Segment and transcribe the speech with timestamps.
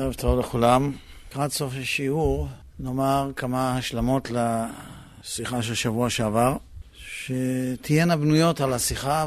[0.00, 0.92] ערב טוב לכולם.
[1.30, 6.56] לקראת סוף השיעור נאמר כמה השלמות לשיחה של שבוע שעבר,
[6.96, 9.26] שתהיינה בנויות על השיחה,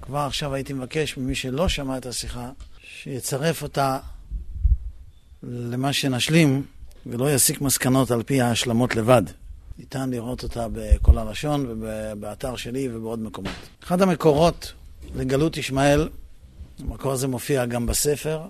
[0.00, 2.50] וכבר עכשיו הייתי מבקש ממי שלא שמע את השיחה,
[2.82, 3.98] שיצרף אותה
[5.42, 6.62] למה שנשלים,
[7.06, 9.22] ולא יסיק מסקנות על פי ההשלמות לבד.
[9.78, 13.54] ניתן לראות אותה בכל הלשון ובאתר שלי ובעוד מקומות.
[13.84, 14.72] אחד המקורות
[15.14, 16.08] לגלות ישמעאל,
[16.80, 18.40] המקור הזה מופיע גם בספר,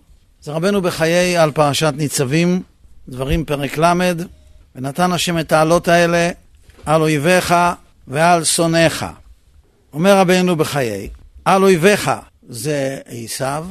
[0.43, 2.63] זה רבנו בחיי על פרשת ניצבים,
[3.09, 4.13] דברים פרק ל',
[4.75, 6.31] ונתן השם את העלות האלה
[6.87, 7.55] על אויביך
[8.09, 9.07] ועל שונאיך.
[9.93, 11.09] אומר רבנו בחיי,
[11.45, 12.11] על אויביך
[12.49, 13.67] זה עשיו,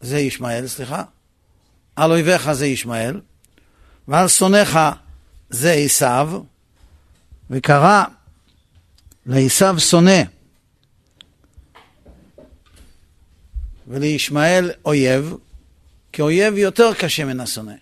[0.00, 1.02] זה ישמעאל, סליחה,
[1.96, 3.20] על אויביך זה ישמעאל,
[4.08, 4.78] ועל שונאיך
[5.50, 6.40] זה עשיו,
[7.50, 8.04] וקרא
[9.26, 10.22] לעשיו שונא
[13.88, 15.34] ולישמעאל אויב,
[16.12, 16.22] כי
[16.56, 17.72] יותר קשה מן השונא.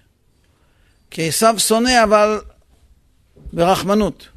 [1.10, 2.40] כי עשיו שונא אבל
[3.52, 4.28] ברחמנות.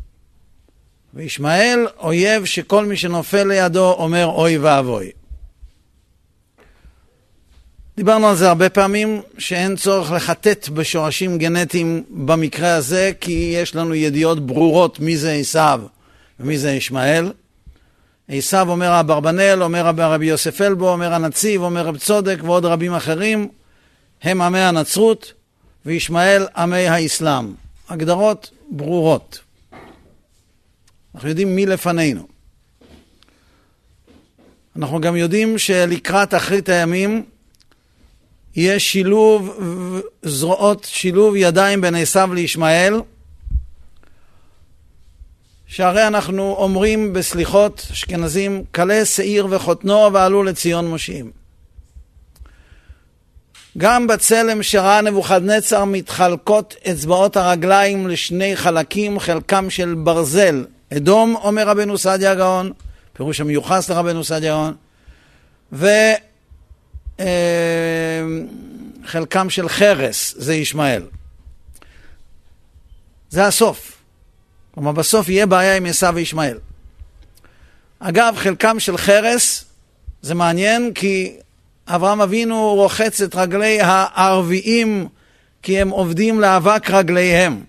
[1.14, 5.12] וישמעאל אויב שכל מי שנופל לידו אומר אוי ואבוי.
[7.98, 13.96] דיברנו על זה הרבה פעמים, שאין צורך לחטט בשורשים גנטיים במקרה הזה, כי יש לנו
[13.96, 15.82] ידיעות ברורות מי זה עשיו
[16.40, 17.32] ומי זה ישמעאל.
[18.28, 23.48] עשיו אומר אברבנאל, אומר רבי יוסף אלבו, אומר הנציב, אומר רב צודק ועוד רבים אחרים,
[24.22, 25.34] הם עמי הנצרות
[25.86, 27.54] וישמעאל עמי האסלאם.
[27.90, 29.40] הגדרות ברורות.
[31.16, 32.28] אנחנו יודעים מי לפנינו.
[34.76, 37.24] אנחנו גם יודעים שלקראת אחרית הימים
[38.56, 39.60] יהיה שילוב
[40.24, 43.02] זרועות, שילוב ידיים בין עשיו לישמעאל,
[45.68, 51.41] שהרי אנחנו אומרים בסליחות אשכנזים, כלה שעיר וחותנו ועלו לציון מושיעים.
[53.78, 60.66] גם בצלם שראה נבוכדנצר מתחלקות אצבעות הרגליים לשני חלקים, חלקם של ברזל.
[60.98, 62.72] אדום, אומר רבנו סעדיה גאון,
[63.14, 64.74] פירוש המיוחס לרבנו סעדיה גאון,
[69.08, 71.04] וחלקם של חרס, זה ישמעאל.
[73.30, 73.98] זה הסוף.
[74.74, 76.58] כלומר, בסוף יהיה בעיה עם עשיו וישמעאל.
[78.00, 79.66] אגב, חלקם של חרס,
[80.22, 81.36] זה מעניין כי
[81.96, 85.08] אברהם אבינו רוחץ את רגלי הערביים
[85.62, 87.64] כי הם עובדים לאבק רגליהם.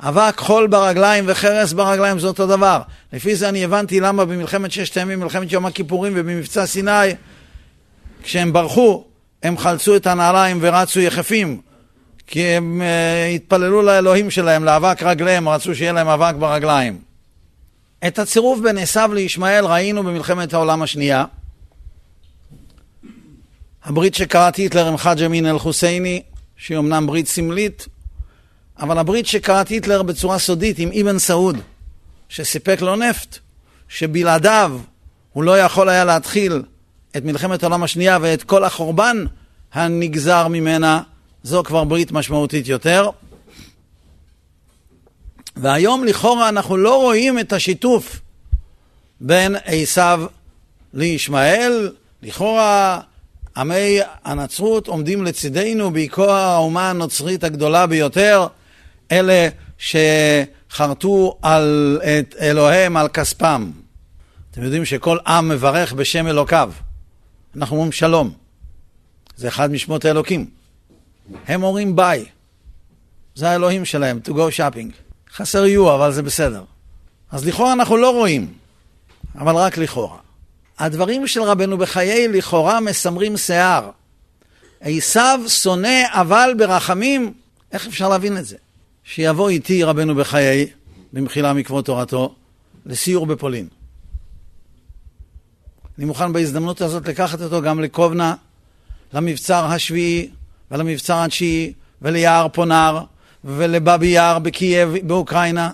[0.00, 2.80] אבק חול ברגליים וחרס ברגליים זה אותו דבר.
[3.12, 7.14] לפי זה אני הבנתי למה במלחמת ששת הימים, מלחמת יום הכיפורים ובמבצע סיני,
[8.22, 9.04] כשהם ברחו,
[9.42, 11.60] הם חלצו את הנעליים ורצו יחפים.
[12.26, 16.98] כי הם uh, התפללו לאלוהים שלהם, לאבק רגליהם, רצו שיהיה להם אבק ברגליים.
[18.06, 21.24] את הצירוף בין עשיו לישמעאל ראינו במלחמת העולם השנייה.
[23.88, 26.22] הברית שקראת היטלר עם חאג' אמין אל-חוסייני,
[26.56, 27.86] שהיא אמנם ברית סמלית,
[28.78, 31.56] אבל הברית שקראת היטלר בצורה סודית עם אבן סעוד,
[32.28, 33.38] שסיפק לו נפט,
[33.88, 34.80] שבלעדיו
[35.32, 36.62] הוא לא יכול היה להתחיל
[37.16, 39.24] את מלחמת העולם השנייה ואת כל החורבן
[39.72, 41.02] הנגזר ממנה,
[41.42, 43.10] זו כבר ברית משמעותית יותר.
[45.56, 48.20] והיום לכאורה אנחנו לא רואים את השיתוף
[49.20, 50.22] בין עשיו
[50.94, 53.00] לישמעאל, לכאורה
[53.58, 58.46] עמי הנצרות עומדים לצידנו בעיקר האומה הנוצרית הגדולה ביותר,
[59.12, 59.48] אלה
[59.78, 63.70] שחרטו על, את אלוהיהם על כספם.
[64.50, 66.72] אתם יודעים שכל עם מברך בשם אלוקיו.
[67.56, 68.32] אנחנו אומרים שלום.
[69.36, 70.50] זה אחד משמות האלוקים.
[71.46, 72.24] הם אומרים ביי.
[73.34, 74.92] זה האלוהים שלהם, to go shopping.
[75.34, 76.64] חסר יהיו, אבל זה בסדר.
[77.30, 78.52] אז לכאורה אנחנו לא רואים,
[79.38, 80.27] אבל רק לכאורה.
[80.78, 83.90] הדברים של רבנו בחיי לכאורה מסמרים שיער.
[84.80, 87.32] עשיו שונא אבל ברחמים,
[87.72, 88.56] איך אפשר להבין את זה?
[89.04, 90.66] שיבוא איתי רבנו בחיי,
[91.12, 92.34] במחילה מכבוד תורתו,
[92.86, 93.68] לסיור בפולין.
[95.98, 98.34] אני מוכן בהזדמנות הזאת לקחת אותו גם לקובנה,
[99.12, 100.30] למבצר השביעי
[100.70, 103.00] ולמבצר התשיעי וליער פונר
[103.44, 105.70] ולבאבי יער בקייב באוקראינה.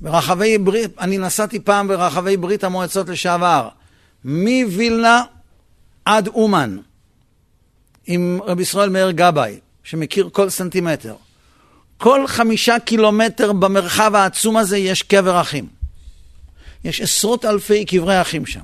[0.00, 3.68] ברחבי ברית, אני נסעתי פעם ברחבי ברית המועצות לשעבר,
[4.24, 5.22] מווילנה
[6.04, 6.76] עד אומן,
[8.06, 11.14] עם רבי ישראל מאיר גבאי, שמכיר כל סנטימטר.
[11.98, 15.68] כל חמישה קילומטר במרחב העצום הזה יש קבר אחים.
[16.84, 18.60] יש עשרות אלפי קברי אחים שם.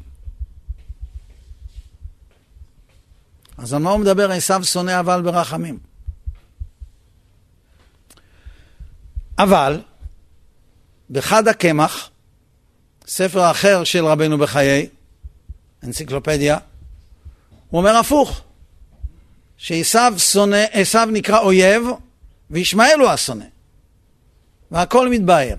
[3.59, 4.31] אז על מה הוא מדבר?
[4.31, 5.79] עשיו שונא אבל ברחמים.
[9.39, 9.81] אבל,
[11.13, 12.11] בחד הקמח,
[13.07, 14.87] ספר אחר של רבנו בחיי,
[15.85, 16.59] אנציקלופדיה,
[17.71, 18.41] הוא אומר הפוך.
[19.57, 21.83] שעשו שונא, עשו נקרא אויב,
[22.51, 23.45] וישמעאל הוא השונא.
[24.71, 25.57] והכל מתבהר.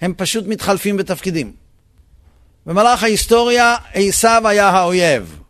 [0.00, 1.52] הם פשוט מתחלפים בתפקידים.
[2.66, 5.40] במהלך ההיסטוריה עשו היה האויב.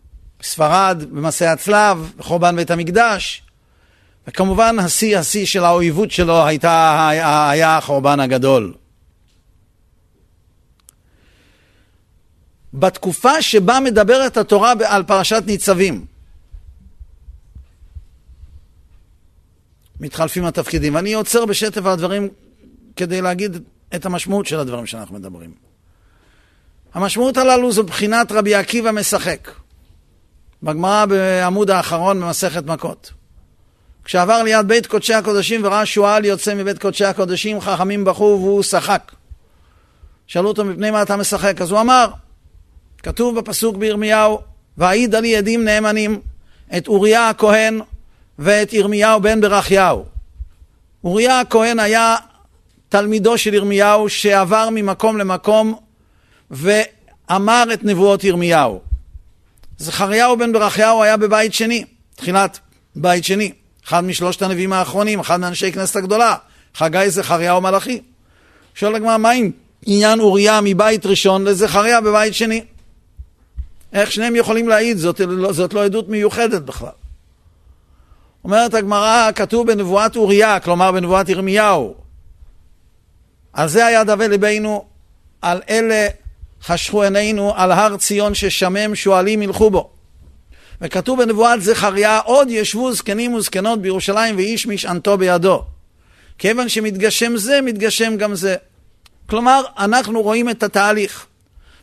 [0.41, 3.43] בספרד, במסעי הצלב, בחורבן בית המקדש,
[4.29, 7.09] וכמובן השיא השיא של האויבות שלו הייתה,
[7.51, 8.75] היה החורבן הגדול.
[12.75, 16.07] בתקופה שבה מדברת התורה על פרשת ניצבים,
[20.01, 20.95] מתחלפים התפקידים.
[20.95, 22.29] ואני עוצר בשטף הדברים
[22.97, 23.57] כדי להגיד
[23.95, 25.55] את המשמעות של הדברים שאנחנו מדברים.
[26.95, 29.51] המשמעות הללו זו בחינת רבי עקיבא משחק.
[30.63, 33.13] בגמרא בעמוד האחרון במסכת מכות.
[34.05, 39.13] כשעבר ליד בית קודשי הקודשים וראה שועל יוצא מבית קודשי הקודשים, חכמים בכו והוא שחק.
[40.27, 41.61] שאלו אותו מפני מה אתה משחק?
[41.61, 42.07] אז הוא אמר,
[43.03, 44.41] כתוב בפסוק בירמיהו,
[44.79, 46.21] והעיד לי עדים נאמנים
[46.77, 47.81] את אוריה הכהן
[48.39, 50.05] ואת ירמיהו בן ברכיהו.
[51.05, 52.17] אוריה הכהן היה
[52.89, 55.79] תלמידו של ירמיהו שעבר ממקום למקום
[56.51, 58.81] ואמר את נבואות ירמיהו.
[59.79, 61.85] זכריהו בן ברכיהו היה בבית שני,
[62.15, 62.59] תחילת
[62.97, 63.53] בית שני.
[63.87, 66.37] אחד משלושת הנביאים האחרונים, אחד מאנשי כנסת הגדולה,
[66.75, 68.01] חגי זכריהו מלאכי.
[68.75, 69.51] שואל הגמרא, מה עם
[69.87, 72.65] עניין אוריה מבית ראשון לזכריה בבית שני?
[73.93, 74.99] איך שניהם יכולים להעיד?
[74.99, 75.21] זאת,
[75.51, 76.89] זאת לא עדות מיוחדת בכלל.
[78.45, 81.95] אומרת הגמרא, כתוב בנבואת אוריה, כלומר בנבואת ירמיהו.
[83.53, 84.85] על זה היה דווה ליבנו,
[85.43, 86.09] על אלה
[86.63, 89.94] חשכו עינינו, על הר ציון ששמם שועלים ילכו בו.
[90.81, 95.65] וכתוב בנבואת זכריה, עוד ישבו זקנים וזקנות בירושלים ואיש משענתו בידו.
[96.39, 98.57] כיוון שמתגשם זה, מתגשם גם זה.
[99.27, 101.27] כלומר, אנחנו רואים את התהליך.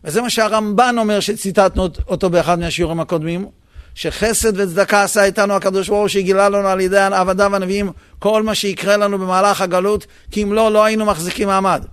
[0.03, 3.47] וזה מה שהרמב"ן אומר שציטטנו אותו באחד מהשיעורים הקודמים,
[3.95, 8.55] שחסד וצדקה עשה איתנו הקדוש ברוך הוא שגילה לנו על ידי עבדיו הנביאים כל מה
[8.55, 11.85] שיקרה לנו במהלך הגלות, כי אם לא, לא היינו מחזיקים מעמד.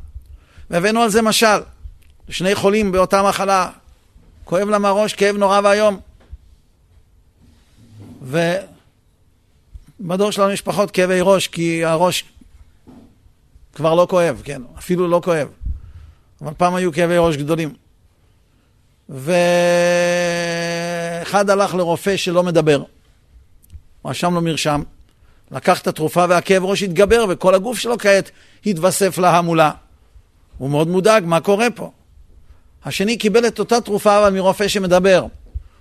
[0.71, 1.61] והבאנו על זה משל,
[2.29, 3.69] שני חולים באותה מחלה,
[4.45, 6.08] כואב להם הראש, כאב נורא ואיום.
[8.23, 8.71] ובדור
[10.31, 12.25] שלנו יש פחות כאבי ראש, כי הראש
[13.75, 15.49] כבר לא כואב, כן, אפילו לא כואב.
[16.41, 17.75] אבל פעם היו כאבי ראש גדולים.
[19.09, 19.31] ואחד
[21.51, 22.83] הלך לרופא שלא מדבר.
[24.05, 24.83] רשם לו מרשם,
[25.51, 28.31] לקח את התרופה והכאב ראש התגבר וכל הגוף שלו כעת
[28.67, 29.71] התווסף להמולה.
[30.59, 31.91] הוא מאוד מודאג, מה קורה פה?
[32.85, 35.27] השני קיבל את אותה תרופה אבל מרופא שמדבר.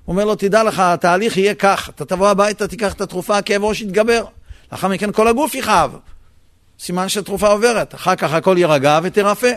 [0.07, 3.81] אומר לו, תדע לך, התהליך יהיה כך, אתה תבוא הביתה, תיקח את התרופה, הכאב ראש
[3.81, 4.25] יתגבר.
[4.71, 5.97] לאחר מכן כל הגוף יכאב.
[6.79, 9.53] סימן שהתרופה עוברת, אחר כך הכל יירגע ותרפא.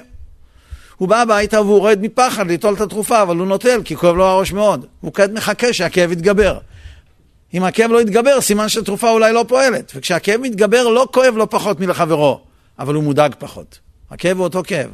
[0.97, 4.25] הוא בא הביתה והוא רועד מפחד ליטול את התרופה, אבל הוא נוטל כי כואב לו
[4.25, 4.87] הראש מאוד.
[5.01, 6.59] הוא כעת מחכה שהכאב יתגבר.
[7.55, 9.93] אם הכאב לא יתגבר, סימן שהתרופה אולי לא פועלת.
[9.95, 12.41] וכשהכאב מתגבר, לא כואב לא פחות מלחברו,
[12.79, 13.79] אבל הוא מודאג פחות.
[14.11, 14.91] הכאב הוא אותו כאב,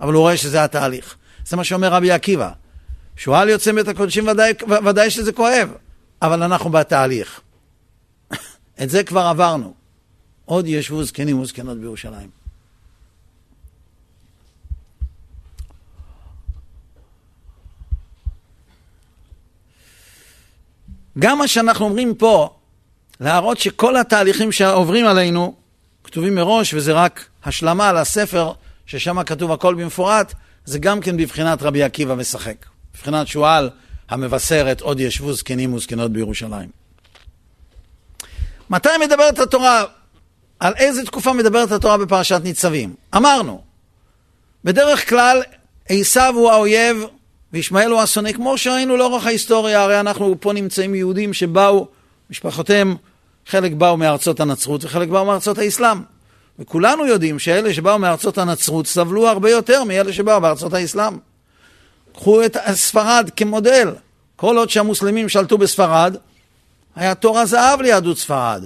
[0.00, 1.14] אבל הוא רואה שזה התהליך.
[1.46, 2.50] זה מה שאומר רבי עקיבא.
[3.18, 4.52] שועל יוצא מבית הקודשים ודאי,
[4.84, 5.72] ודאי שזה כואב,
[6.22, 7.40] אבל אנחנו בתהליך.
[8.82, 9.74] את זה כבר עברנו.
[10.44, 12.30] עוד ישבו זקנים וזקנות בירושלים.
[21.18, 22.56] גם מה שאנחנו אומרים פה,
[23.20, 25.54] להראות שכל התהליכים שעוברים עלינו
[26.04, 28.52] כתובים מראש, וזה רק השלמה לספר,
[28.86, 30.34] ששם כתוב הכל במפורט,
[30.64, 32.77] זה גם כן בבחינת רבי עקיבא משחק.
[32.98, 33.70] בבחינת שועל
[34.08, 36.68] המבשרת עוד ישבו זקנים וזקנות בירושלים.
[38.70, 39.84] מתי מדברת התורה?
[40.60, 42.94] על איזה תקופה מדברת התורה בפרשת ניצבים?
[43.16, 43.62] אמרנו,
[44.64, 45.42] בדרך כלל
[45.88, 47.04] עשיו הוא האויב
[47.52, 51.88] וישמעאל הוא השונא, כמו שראינו לאורך ההיסטוריה, הרי אנחנו פה נמצאים יהודים שבאו,
[52.30, 52.96] משפחותיהם,
[53.46, 56.02] חלק באו מארצות הנצרות וחלק באו מארצות האסלאם.
[56.58, 61.27] וכולנו יודעים שאלה שבאו מארצות הנצרות סבלו הרבה יותר מאלה שבאו מארצות האסלאם.
[62.18, 63.94] קחו את ספרד כמודל.
[64.36, 66.16] כל עוד שהמוסלמים שלטו בספרד,
[66.96, 68.64] היה תור הזהב ליהדות ספרד.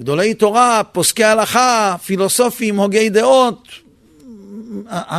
[0.00, 3.68] גדולי תורה, פוסקי הלכה, פילוסופים, הוגי דעות,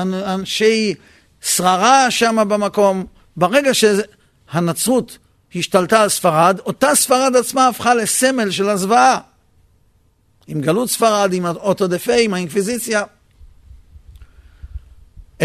[0.03, 0.93] אנשי
[1.41, 3.05] שררה שם במקום.
[3.37, 5.17] ברגע שהנצרות
[5.55, 9.19] השתלטה על ספרד, אותה ספרד עצמה הפכה לסמל של הזוועה.
[10.47, 13.03] עם גלות ספרד, עם אוטודפה, עם האינקוויזיציה.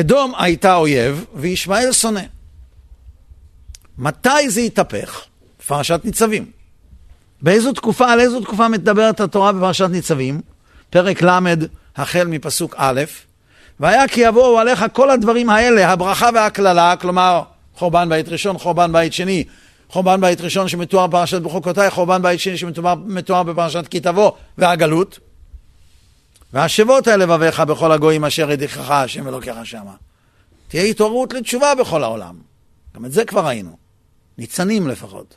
[0.01, 2.21] אדום הייתה אויב וישמעאל שונא.
[3.99, 5.25] מתי זה התהפך?
[5.67, 6.47] פרשת ניצבים.
[7.43, 10.41] באיזו תקופה, על איזו תקופה מדברת התורה בפרשת ניצבים?
[10.91, 11.55] פרק ל',
[11.97, 13.03] החל מפסוק א',
[13.81, 17.43] והיה כי יבואו עליך כל הדברים האלה, הברכה והקללה, כלומר
[17.75, 19.45] חורבן בית ראשון, חורבן בית שני,
[19.89, 25.19] חורבן בית ראשון שמתואר בפרשת בחוקותיי, חורבן בית שני שמתואר בפרשת כי תבוא והגלות.
[26.55, 29.95] והשבות אל לבביך בכל הגויים אשר ידיחך השם אלוקיך שמה.
[30.69, 32.37] תהיה התעוררות לתשובה בכל העולם.
[32.95, 33.77] גם את זה כבר ראינו.
[34.39, 35.37] ניצנים לפחות.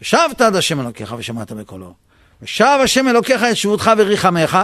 [0.00, 1.94] ושבת עד השם אלוקיך ושמעת בקולו.
[2.42, 4.58] ושב השם אלוקיך את שבותך וריחמך,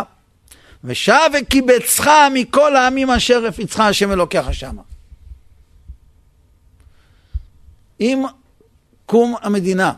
[0.84, 4.82] ושב וקיבצך מכל העמים אשר הפיצך השם אלוקיך שמה.
[7.98, 8.22] עם
[9.06, 9.92] קום המדינה,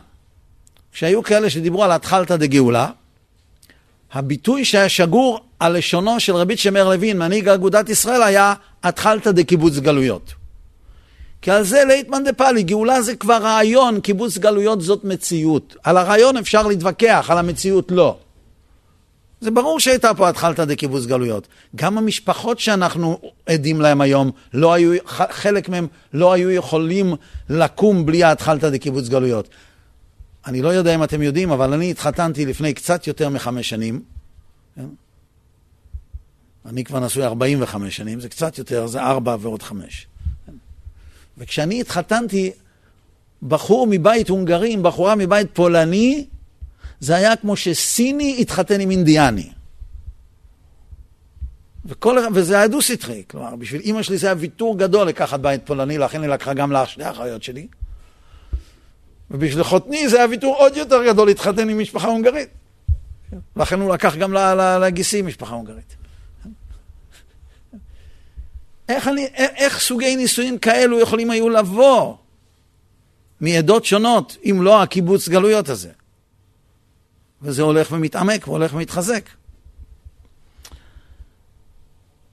[0.91, 2.89] כשהיו כאלה שדיברו על התחלתא דגאולה,
[4.13, 8.53] הביטוי שהיה שגור על לשונו של רבי שמר לוין, מנהיג אגודת ישראל, היה
[8.83, 10.33] התחלתא דקיבוץ גלויות.
[11.41, 15.75] כי על זה ליטמן דה פאלי, גאולה זה כבר רעיון, קיבוץ גלויות זאת מציאות.
[15.83, 18.17] על הרעיון אפשר להתווכח, על המציאות לא.
[19.41, 21.47] זה ברור שהייתה פה התחלתא דקיבוץ גלויות.
[21.75, 24.93] גם המשפחות שאנחנו עדים להם היום, לא היו,
[25.29, 27.15] חלק מהם לא היו יכולים
[27.49, 29.47] לקום בלי התחלתא דקיבוץ גלויות.
[30.45, 34.03] אני לא יודע אם אתם יודעים, אבל אני התחתנתי לפני קצת יותר מחמש שנים.
[34.75, 34.85] כן?
[36.65, 40.07] אני כבר נשוי 45 שנים, זה קצת יותר, זה ארבע ועוד חמש.
[40.45, 40.53] כן?
[41.37, 42.51] וכשאני התחתנתי,
[43.43, 46.25] בחור מבית הונגרי עם בחורה מבית פולני,
[46.99, 49.49] זה היה כמו שסיני התחתן עם אינדיאני.
[51.85, 55.97] וכל, וזה היה דו-סטרי, כלומר, בשביל אימא שלי זה היה ויתור גדול לקחת בית פולני,
[55.97, 57.67] לכן היא לקחה גם לאח שתי האחיות שלי.
[59.31, 62.49] ובשביל חותני זה היה ויתור עוד יותר גדול להתחתן עם משפחה הונגרית.
[63.55, 64.33] לכן הוא לקח גם
[64.81, 65.95] לגיסי משפחה הונגרית.
[68.89, 72.15] איך, אני, איך סוגי נישואין כאלו יכולים היו לבוא
[73.41, 75.89] מעדות שונות, אם לא הקיבוץ גלויות הזה?
[77.41, 79.29] וזה הולך ומתעמק והולך ומתחזק.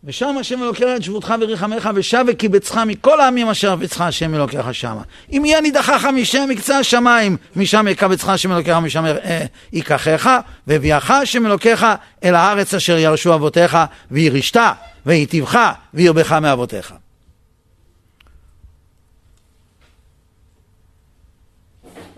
[0.04, 5.02] ושם השם אלוקיך את שבותך וריחמך ושב וקיבצך מכל העמים אשר הפיצך השם אלוקיך שמה.
[5.32, 10.30] אם יהיה נידחך משם מקצה השמיים, משם יקבצך השם אלוקיך משם אה, ייקחך,
[10.66, 11.86] והביאך השם אלוקיך
[12.24, 13.78] אל הארץ אשר ירשו אבותיך,
[14.10, 14.60] וירישת,
[15.06, 15.58] ויטיבך,
[15.94, 16.94] וירבך מאבותיך.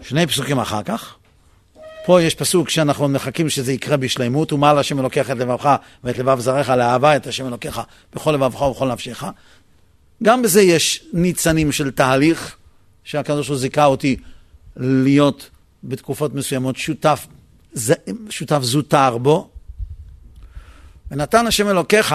[0.03, 1.20] שני פסוקים אחר כך.
[2.05, 6.41] פה יש פסוק שאנחנו מחכים שזה יקרה בשלימות, ומעל השם אלוקיך את לבבך ואת לבב
[6.41, 7.81] זרעך לאהבה את השם אלוקיך
[8.15, 9.25] בכל לבבך ובכל נפשך.
[10.23, 12.57] גם בזה יש ניצנים של תהליך,
[13.05, 14.17] שהקדוש ברוך הוא זיכה אותי
[14.77, 15.51] להיות
[15.85, 17.27] בתקופות מסוימות שותף,
[18.31, 19.51] שותף זוטר בו.
[21.11, 22.15] ונתן השם אלוקיך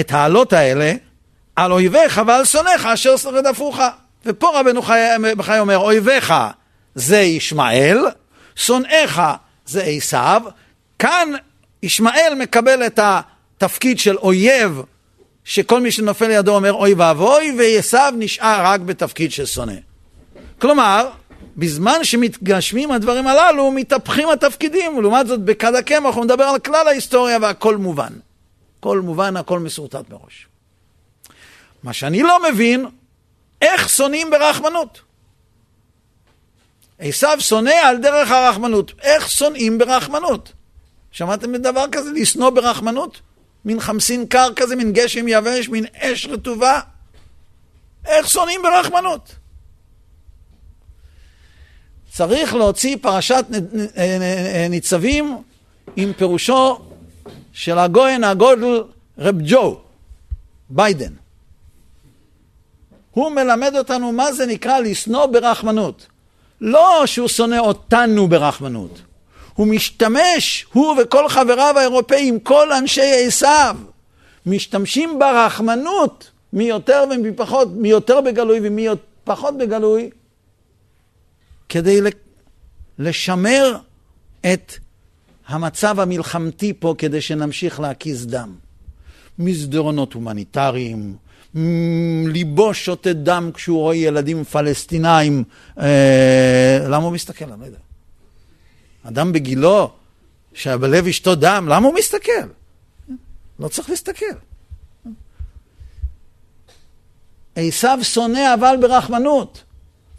[0.00, 0.92] את העלות האלה
[1.56, 3.78] על אויביך ועל שונאיך אשר רדפוך.
[4.26, 4.82] ופה רבנו
[5.42, 6.34] חי אומר, אויביך
[6.94, 7.98] זה ישמעאל,
[8.60, 9.20] שונאיך
[9.66, 10.42] זה עשיו,
[10.98, 11.28] כאן
[11.82, 14.82] ישמעאל מקבל את התפקיד של אויב,
[15.44, 19.74] שכל מי שנופל לידו אומר אוי ואבוי, ועשיו נשאר רק בתפקיד של שונא.
[20.58, 21.10] כלומר,
[21.56, 27.38] בזמן שמתגשמים הדברים הללו, מתהפכים התפקידים, ולעומת זאת בכד הקמח הוא מדבר על כלל ההיסטוריה
[27.42, 28.12] והכל מובן.
[28.78, 30.46] הכל מובן, הכל מסורטט מראש.
[31.82, 32.86] מה שאני לא מבין,
[33.62, 35.00] איך שונאים ברחמנות?
[37.00, 38.92] עשיו שונא על דרך הרחמנות.
[39.02, 40.52] איך שונאים ברחמנות?
[41.10, 42.10] שמעתם בדבר כזה?
[42.10, 43.20] לשנוא ברחמנות?
[43.64, 46.80] מין חמסין קר כזה, מין גשם יבש, מין אש רטובה?
[48.06, 49.34] איך שונאים ברחמנות?
[52.12, 53.44] צריך להוציא פרשת
[54.70, 55.42] ניצבים
[55.96, 56.78] עם פירושו
[57.52, 58.82] של הגויין הגודל
[59.18, 59.80] רב ג'ו,
[60.70, 61.12] ביידן.
[63.10, 66.06] הוא מלמד אותנו מה זה נקרא לשנוא ברחמנות.
[66.60, 69.02] לא שהוא שונא אותנו ברחמנות.
[69.54, 73.76] הוא משתמש, הוא וכל חבריו האירופאים, כל אנשי עשיו,
[74.46, 78.86] משתמשים ברחמנות מי יותר ומי פחות, מי יותר בגלוי ומי
[79.24, 80.10] פחות בגלוי,
[81.68, 82.00] כדי
[82.98, 83.76] לשמר
[84.52, 84.72] את
[85.46, 88.54] המצב המלחמתי פה כדי שנמשיך להקיז דם.
[89.38, 91.16] מסדרונות הומניטריים,
[92.26, 95.44] ליבו שותת דם כשהוא רואה ילדים פלסטינאים.
[95.80, 97.44] אה, למה הוא מסתכל?
[97.44, 97.78] אני לא יודע.
[99.02, 99.92] אדם בגילו,
[100.54, 102.32] שבלב אשתו דם, למה הוא מסתכל?
[103.60, 104.26] לא צריך להסתכל.
[107.56, 109.62] עשיו שונא אבל ברחמנות.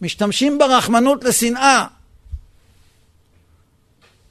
[0.02, 1.86] משתמשים ברחמנות לשנאה.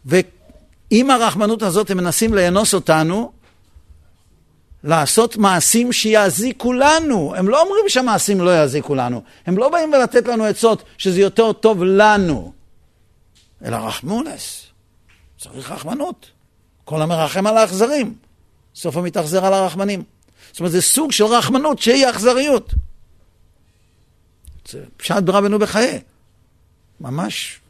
[0.04, 3.32] ועם הרחמנות הזאת הם מנסים לאנוס אותנו,
[4.84, 7.34] לעשות מעשים שיזיקו לנו.
[7.36, 9.22] הם לא אומרים שהמעשים לא יזיקו לנו.
[9.46, 12.52] הם לא באים לתת לנו עצות שזה יותר טוב לנו.
[13.64, 14.66] אלא רחמונס.
[15.38, 16.30] צריך רחמנות.
[16.84, 18.14] כל המרחם על האכזרים,
[18.74, 20.02] סופו מתאכזר על הרחמנים.
[20.50, 22.74] זאת אומרת, זה סוג של רחמנות שהיא אכזריות.
[24.68, 26.00] זה פשט ברבנו בחיי.
[27.00, 27.60] ממש.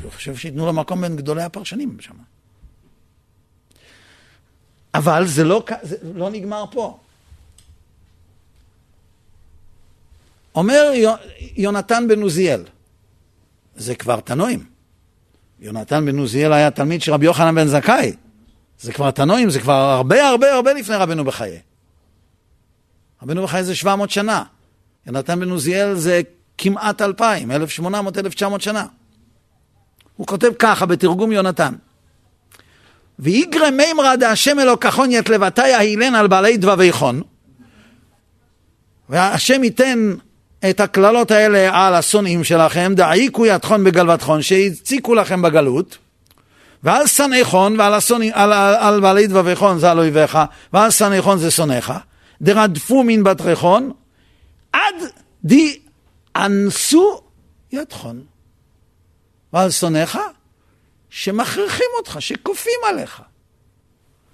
[0.00, 2.14] אני חושב שייתנו לו מקום בין גדולי הפרשנים שם.
[4.94, 6.98] אבל זה לא, זה לא נגמר פה.
[10.54, 10.92] אומר
[11.56, 12.64] יונתן בן עוזיאל,
[13.76, 14.64] זה כבר תנועים.
[15.60, 18.12] יונתן בן עוזיאל היה תלמיד של רבי יוחנן בן זכאי.
[18.80, 21.58] זה כבר תנועים, זה כבר הרבה הרבה הרבה לפני רבנו בחיי.
[23.22, 24.44] רבנו בחיי זה 700 שנה.
[25.06, 26.20] יונתן בן עוזיאל זה
[26.58, 28.86] כמעט 2,000, 1,800, 1,900 שנה.
[30.16, 31.74] הוא כותב ככה בתרגום יונתן:
[33.22, 37.22] ויגרא מימרא דהשם אלוקחון ית לבתי ההילן על בעלי דבבי חון
[39.08, 40.14] והשם ייתן
[40.70, 45.98] את הקללות האלה על השונאים שלכם, דעיקו ידחון בגלבתחון, שהציקו לכם בגלות,
[46.82, 50.38] ועל שנאי חון ועל השונאים, על, על, על בעלי דבבי חון זה על אויביך,
[50.72, 51.92] ועל שנאי חון זה שונאיך,
[52.42, 53.92] דרדפו מן בתריכון,
[54.72, 54.94] עד
[55.44, 55.78] די
[56.36, 57.20] אנסו
[57.72, 58.20] ידחון.
[59.52, 60.18] ועל שונאיך,
[61.12, 63.22] שמכריחים אותך, שכופים עליך.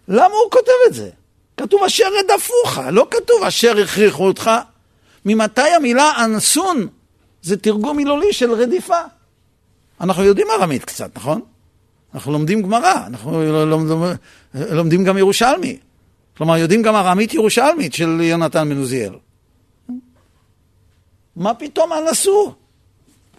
[0.09, 1.11] למה הוא כותב את זה?
[1.57, 4.51] כתוב אשר רדפוך, לא כתוב אשר הכריחו אותך.
[5.25, 6.89] ממתי המילה אנסון
[7.43, 9.01] זה תרגום מילולי של רדיפה?
[10.01, 11.41] אנחנו יודעים ארמית קצת, נכון?
[12.15, 14.03] אנחנו לומדים גמרא, אנחנו לומדים,
[14.55, 15.79] לומדים גם ירושלמי.
[16.37, 19.13] כלומר, יודעים גם ארמית ירושלמית של יונתן בן עוזיאל.
[21.37, 22.55] מה פתאום אנסו?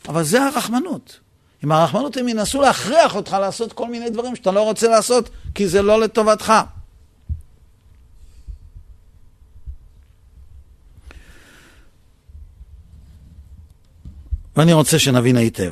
[0.10, 1.20] אבל זה הרחמנות.
[1.64, 5.68] עם הרחמנות הם ינסו להכריח אותך לעשות כל מיני דברים שאתה לא רוצה לעשות, כי
[5.68, 6.54] זה לא לטובתך.
[14.56, 15.72] ואני רוצה שנבין היטב.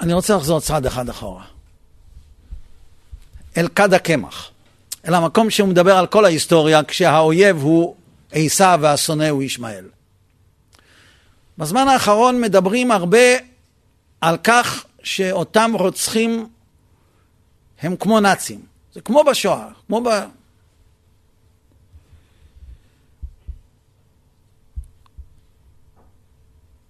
[0.00, 1.44] אני רוצה לחזור צעד אחד אחורה.
[3.56, 4.50] אל כד הקמח.
[5.08, 7.96] אל המקום שהוא מדבר על כל ההיסטוריה, כשהאויב הוא
[8.32, 9.84] עשיו והשונא הוא ישמעאל.
[11.58, 13.28] בזמן האחרון מדברים הרבה
[14.20, 16.48] על כך שאותם רוצחים
[17.80, 18.60] הם כמו נאצים.
[18.94, 20.08] זה כמו בשואה, כמו ב...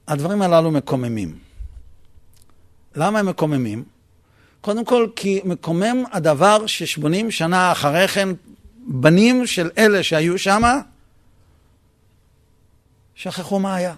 [0.09, 1.39] הדברים הללו מקוממים.
[2.95, 3.85] למה הם מקוממים?
[4.61, 8.29] קודם כל, כי מקומם הדבר ששמונים שנה אחרי כן,
[8.87, 10.63] בנים של אלה שהיו שם,
[13.19, 13.95] שכחו מה היה.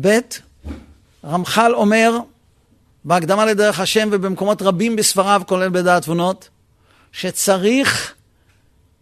[0.00, 0.18] ב',
[1.24, 2.18] רמח"ל אומר,
[3.04, 6.48] בהקדמה לדרך השם ובמקומות רבים בספריו, כולל בדעת תבונות,
[7.12, 8.14] שצריך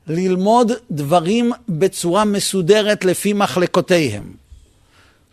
[0.06, 4.34] ללמוד דברים בצורה מסודרת לפי מחלקותיהם.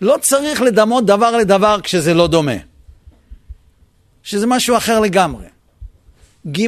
[0.02, 2.58] לא צריך לדמות דבר לדבר כשזה לא דומה.
[4.24, 5.46] שזה משהו אחר לגמרי.
[6.52, 6.68] ג',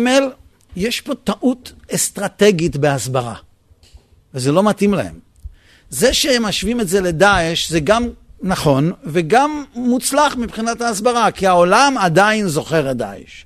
[0.76, 3.36] יש פה טעות אסטרטגית בהסברה,
[4.34, 5.27] וזה לא מתאים להם.
[5.90, 8.10] זה שהם משווים את זה לדאעש זה גם
[8.42, 13.46] נכון וגם מוצלח מבחינת ההסברה, כי העולם עדיין זוכר את דאעש.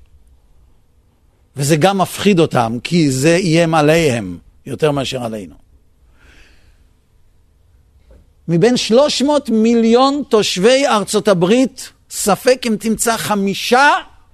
[1.56, 5.56] וזה גם מפחיד אותם, כי זה איים עליהם יותר מאשר עלינו.
[8.48, 13.90] מבין 300 מיליון תושבי ארצות הברית, ספק אם תמצא חמישה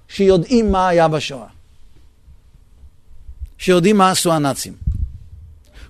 [0.08, 1.46] שיודעים מה היה בשואה.
[3.58, 4.87] שיודעים מה עשו הנאצים.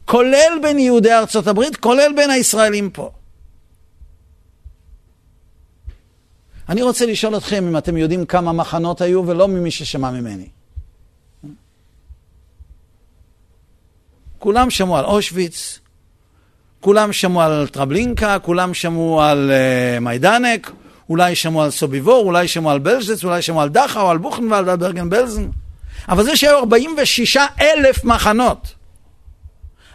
[0.08, 3.10] כולל בין יהודי ארצות הברית, כולל בין הישראלים פה.
[6.68, 10.48] אני רוצה לשאול אתכם אם אתם יודעים כמה מחנות היו ולא ממי ששמע ממני.
[14.38, 15.78] כולם שמעו על אושוויץ,
[16.80, 20.72] כולם שמעו על טרבלינקה, כולם שמעו על uh, מיידנק,
[21.08, 24.76] אולי שמעו על סוביבור, אולי שמעו על בלז'ץ, אולי שמעו על דכאו, על בוכנוולד, על
[24.76, 25.48] ברגן בלזן.
[26.08, 28.77] אבל זה שהיו 46 אלף מחנות.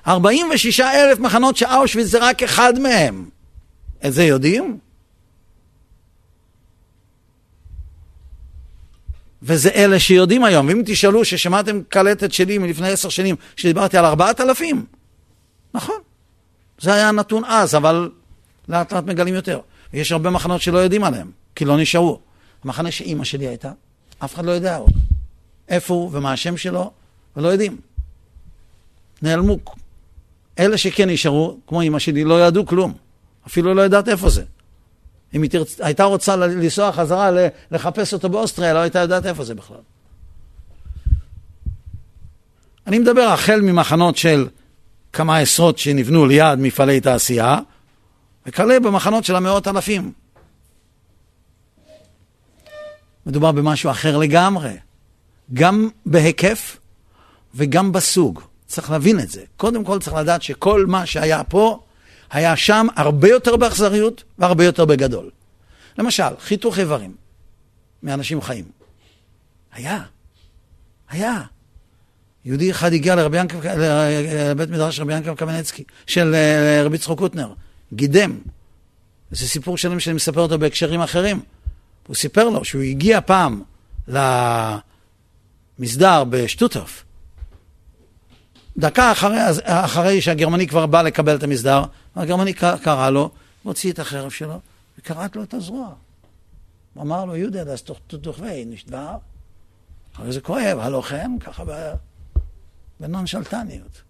[0.07, 3.29] 46 אלף מחנות שאושוויץ זה רק אחד מהם.
[4.05, 4.77] את זה יודעים?
[9.43, 10.67] וזה אלה שיודעים היום.
[10.67, 14.85] ואם תשאלו ששמעתם קלטת שלי מלפני עשר שנים, שדיברתי על ארבעת אלפים,
[15.73, 15.95] נכון.
[16.79, 18.09] זה היה הנתון אז, אבל
[18.69, 19.59] לאט לאט מגלים יותר.
[19.93, 22.19] יש הרבה מחנות שלא יודעים עליהם, כי לא נשארו.
[22.63, 23.71] המחנה שאימא שלי הייתה,
[24.23, 24.79] אף אחד לא יודע.
[25.69, 26.91] איפה הוא ומה השם שלו,
[27.37, 27.77] ולא יודעים.
[29.21, 29.57] נעלמו.
[30.59, 32.93] אלה שכן נשארו, כמו אימא שלי, לא ידעו כלום.
[33.47, 34.43] אפילו לא יודעת איפה זה.
[35.33, 35.81] אם היא תרצ...
[35.81, 37.31] הייתה רוצה לנסוע חזרה
[37.71, 39.77] לחפש אותו באוסטריה, לא הייתה יודעת איפה זה בכלל.
[42.87, 44.47] אני מדבר החל ממחנות של
[45.13, 47.59] כמה עשרות שנבנו ליד מפעלי תעשייה,
[48.45, 50.11] וכלה במחנות של המאות אלפים.
[53.25, 54.77] מדובר במשהו אחר לגמרי.
[55.53, 56.77] גם בהיקף
[57.55, 58.41] וגם בסוג.
[58.73, 59.41] צריך להבין את זה.
[59.57, 61.79] קודם כל צריך לדעת שכל מה שהיה פה,
[62.31, 65.29] היה שם הרבה יותר באכזריות והרבה יותר בגדול.
[65.97, 67.15] למשל, חיתוך איברים
[68.03, 68.65] מאנשים חיים.
[69.73, 70.03] היה.
[71.09, 71.41] היה.
[72.45, 73.57] יהודי אחד הגיע לרבי ינקב,
[74.51, 77.53] לבית מדרש רבי ינקב קמנצקי, של אה, רבי צחוק קוטנר,
[77.93, 78.37] גידם.
[79.31, 81.41] זה סיפור שלם שאני מספר אותו בהקשרים אחרים.
[82.07, 83.61] הוא סיפר לו שהוא הגיע פעם
[85.79, 87.03] למסדר בשטוטוף,
[88.77, 91.83] דקה אחרי, אחרי שהגרמני כבר בא לקבל את המסדר,
[92.15, 93.29] הגרמני קרא לו,
[93.63, 94.59] הוציא את החרב שלו,
[94.99, 95.93] וקראת לו את הזרוע.
[96.93, 99.17] הוא אמר לו, יהודה, das tut נשדבר.
[100.15, 101.63] הרי זה כואב, הלא כן, ככה
[102.99, 104.01] בנונשלטניות.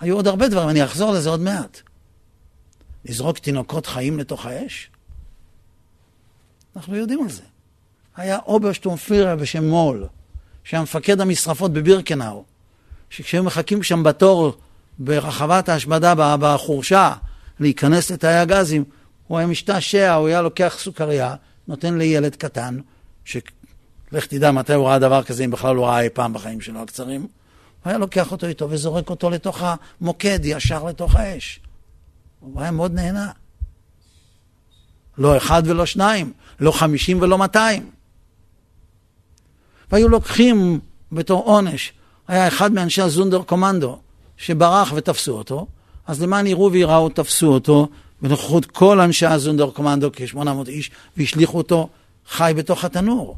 [0.00, 1.80] היו עוד הרבה דברים, אני אחזור לזה עוד מעט.
[3.04, 4.90] לזרוק תינוקות חיים לתוך האש?
[6.76, 7.42] אנחנו יודעים על זה.
[8.16, 10.06] היה אוברשטומפירר בשם מול,
[10.64, 12.44] שהיה מפקד המשרפות בבירקנאו,
[13.12, 14.56] שכשהם מחכים שם בתור
[14.98, 17.12] ברחבת ההשמדה בחורשה
[17.60, 18.84] להיכנס לתאי הגזים,
[19.26, 21.34] הוא היה משתעשע, הוא היה לוקח סוכריה,
[21.68, 22.78] נותן לילד קטן,
[23.24, 26.82] שלך תדע מתי הוא ראה דבר כזה, אם בכלל הוא ראה אי פעם בחיים שלו
[26.82, 31.60] הקצרים, הוא היה לוקח אותו איתו וזורק אותו לתוך המוקד, ישר לתוך האש.
[32.40, 33.30] הוא היה מאוד נהנה.
[35.18, 37.90] לא אחד ולא שניים, לא חמישים ולא מאתיים.
[39.90, 40.80] והיו לוקחים
[41.12, 41.92] בתור עונש
[42.32, 43.98] היה אחד מאנשי הזונדר קומנדו
[44.36, 45.66] שברח ותפסו אותו,
[46.06, 47.88] אז למען יראו וייראו תפסו אותו
[48.22, 51.88] בנוכחות כל אנשי הזונדר קומנדו, כ-800 איש, והשליכו אותו
[52.28, 53.36] חי בתוך התנור.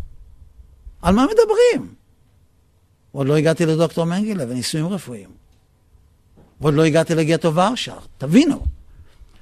[1.02, 1.94] על מה מדברים?
[3.12, 5.30] עוד לא הגעתי לדוקטור מנגילה וניסויים רפואיים.
[6.61, 8.64] ועוד לא הגעתי לגטו ורשה, תבינו.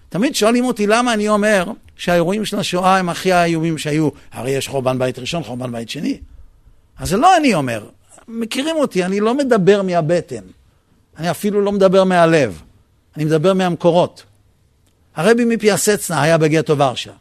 [0.09, 1.65] תמיד שואלים אותי למה אני אומר
[1.97, 4.09] שהאירועים של השואה הם הכי האיומים שהיו.
[4.33, 6.21] הרי יש חורבן בית ראשון, חורבן בית שני.
[6.99, 7.89] אז זה לא אני אומר,
[8.33, 10.43] מכירים אותי, אני לא מדבר מהבטן.
[11.19, 12.63] אני אפילו לא מדבר מהלב.
[13.17, 14.23] אני מדבר מהמקורות.
[15.17, 17.13] הרבי מפיאסצנה היה בגטו ורשה.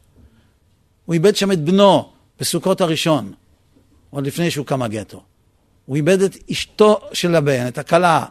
[1.06, 3.34] הוא איבד שם את בנו בסוכות הראשון,
[4.10, 5.24] עוד לפני שהוא קם הגטו.
[5.86, 8.26] הוא איבד את אשתו של הבן, את הכלה,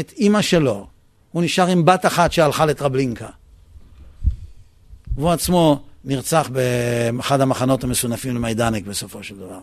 [0.00, 0.86] את אימא שלו.
[1.32, 3.28] הוא נשאר עם בת אחת שהלכה לטרבלינקה.
[5.16, 9.60] והוא עצמו נרצח באחד המחנות המסונפים למיידנק בסופו של דבר.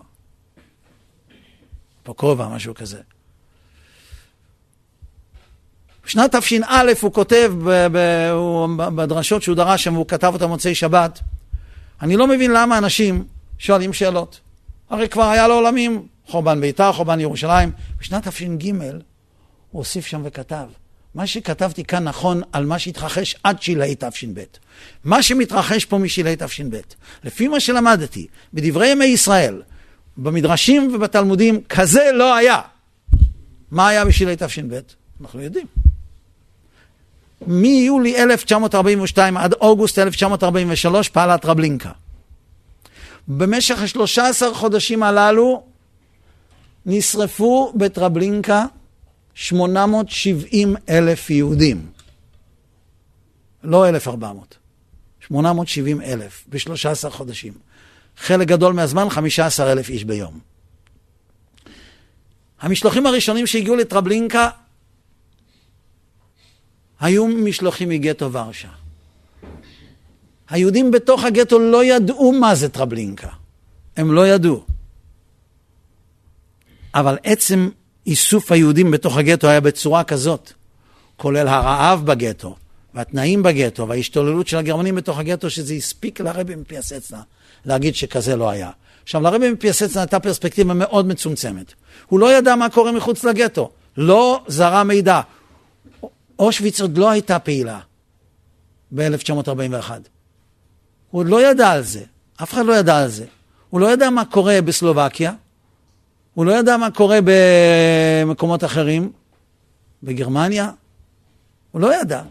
[2.05, 2.97] פוקובה, משהו כזה.
[6.05, 7.53] בשנת תש"א הוא כותב
[8.75, 11.19] בדרשות שהוא דרש שם, והוא כתב אותה מוצאי שבת,
[12.01, 13.23] אני לא מבין למה אנשים
[13.57, 14.39] שואלים שאלות.
[14.89, 17.71] הרי כבר היה לו עולמים, חורבן ביתר, חורבן ירושלים.
[17.99, 18.91] בשנת תש"ג הוא
[19.71, 20.67] הוסיף שם וכתב,
[21.15, 24.43] מה שכתבתי כאן נכון על מה שהתרחש עד שלהי תש"ב.
[25.03, 26.77] מה שמתרחש פה משלהי תש"ב,
[27.23, 29.61] לפי מה שלמדתי בדברי ימי ישראל,
[30.17, 32.61] במדרשים ובתלמודים, כזה לא היה.
[33.71, 34.79] מה היה בשלהי תש"ב?
[35.21, 35.67] אנחנו יודעים.
[37.47, 41.91] מיולי 1942 עד אוגוסט 1943 פעלה טרבלינקה.
[43.27, 45.63] במשך השלושה עשר חודשים הללו
[46.85, 48.65] נשרפו בטרבלינקה
[49.33, 51.85] 870 אלף יהודים.
[53.63, 54.57] לא 1,400,
[55.19, 57.53] 870 אלף ב-13 חודשים.
[58.17, 60.39] חלק גדול מהזמן 15 אלף איש ביום.
[62.61, 64.49] המשלוחים הראשונים שהגיעו לטרבלינקה
[66.99, 68.69] היו משלוחים מגטו ורשה.
[70.49, 73.29] היהודים בתוך הגטו לא ידעו מה זה טרבלינקה.
[73.97, 74.65] הם לא ידעו.
[76.95, 77.69] אבל עצם
[78.05, 80.53] איסוף היהודים בתוך הגטו היה בצורה כזאת,
[81.17, 82.55] כולל הרעב בגטו,
[82.95, 87.21] והתנאים בגטו, וההשתוללות של הגרמנים בתוך הגטו, שזה הספיק לרבי מפיאסצנה
[87.65, 88.71] להגיד שכזה לא היה.
[89.03, 91.73] עכשיו, לרבי מפיאסצנה הייתה פרספקטיבה מאוד מצומצמת.
[92.07, 95.21] הוא לא ידע מה קורה מחוץ לגטו, לא זרה מידע.
[96.39, 97.79] אושוויץ עוד לא הייתה פעילה
[98.95, 99.91] ב-1941.
[101.11, 102.03] הוא עוד לא ידע על זה,
[102.43, 103.25] אף אחד לא ידע על זה.
[103.69, 105.33] הוא לא ידע מה קורה בסלובקיה,
[106.33, 109.11] הוא לא ידע מה קורה במקומות אחרים,
[110.03, 110.71] בגרמניה,
[111.71, 112.21] הוא לא ידע.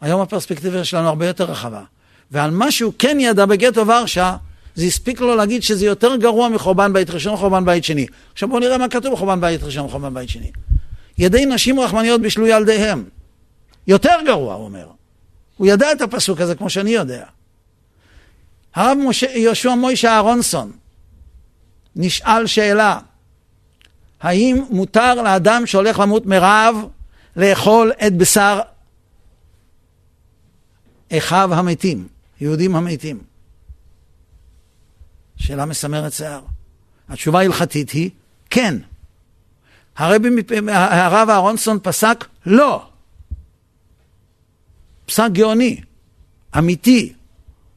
[0.00, 1.82] היום הפרספקטיבה שלנו הרבה יותר רחבה.
[2.30, 4.36] ועל מה שהוא כן ידע בגטו ורשה,
[4.74, 8.06] זה הספיק לו להגיד שזה יותר גרוע מחורבן בית ראשון וחורבן בית שני.
[8.32, 10.50] עכשיו בואו נראה מה כתוב בחורבן בית ראשון וחורבן בית שני.
[11.18, 13.04] ידי נשים רחמניות בישלו ילדיהם.
[13.86, 14.86] יותר גרוע, הוא אומר.
[15.56, 17.24] הוא ידע את הפסוק הזה כמו שאני יודע.
[18.74, 20.72] הרב משה, יהושע מוישה אהרונסון
[21.96, 22.98] נשאל שאלה,
[24.20, 26.76] האם מותר לאדם שהולך למות מרעב
[27.36, 28.60] לאכול את בשר
[31.12, 32.08] אחיו המתים,
[32.40, 33.22] יהודים המתים?
[35.36, 36.40] שאלה מסמרת שיער.
[37.08, 38.10] התשובה ההלכתית היא,
[38.50, 38.78] כן.
[39.96, 40.28] הרבי,
[40.72, 42.88] הרב אהרונסון פסק לא.
[45.06, 45.80] פסק גאוני,
[46.58, 47.12] אמיתי.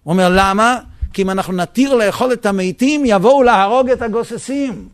[0.04, 0.80] הוא אומר, למה?
[1.14, 4.90] כי אם אנחנו נתיר לאכול את המתים, יבואו להרוג את הגוססים.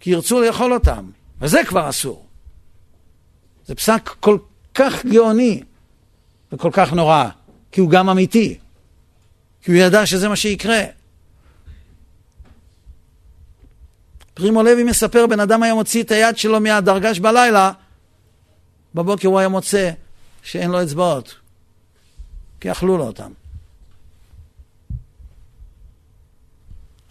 [0.00, 2.26] כי ירצו לאכול אותם, וזה כבר אסור.
[3.66, 4.38] זה פסק כל
[4.74, 5.62] כך גאוני
[6.52, 7.28] וכל כך נורא,
[7.72, 8.58] כי הוא גם אמיתי.
[9.62, 10.80] כי הוא ידע שזה מה שיקרה.
[14.34, 17.72] פרימו לוי מספר, בן אדם היה מוציא את היד שלו מהדרגש בלילה,
[18.94, 19.90] בבוקר הוא היה מוצא
[20.42, 21.34] שאין לו אצבעות,
[22.60, 23.32] כי אכלו לו אותם.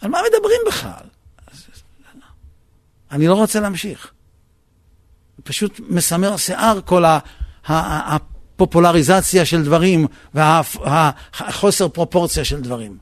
[0.00, 1.04] על מה מדברים בכלל?
[3.10, 4.12] אני לא רוצה להמשיך.
[5.44, 7.04] פשוט מסמר שיער כל
[8.56, 12.96] הפופולריזציה של דברים והחוסר פרופורציה של דברים.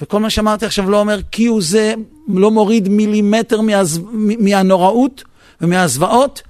[0.00, 1.94] וכל מה שאמרתי עכשיו לא אומר כי הוא זה
[2.28, 4.00] לא מוריד מילימטר מהז...
[4.38, 5.24] מהנוראות
[5.60, 6.42] ומהזוועות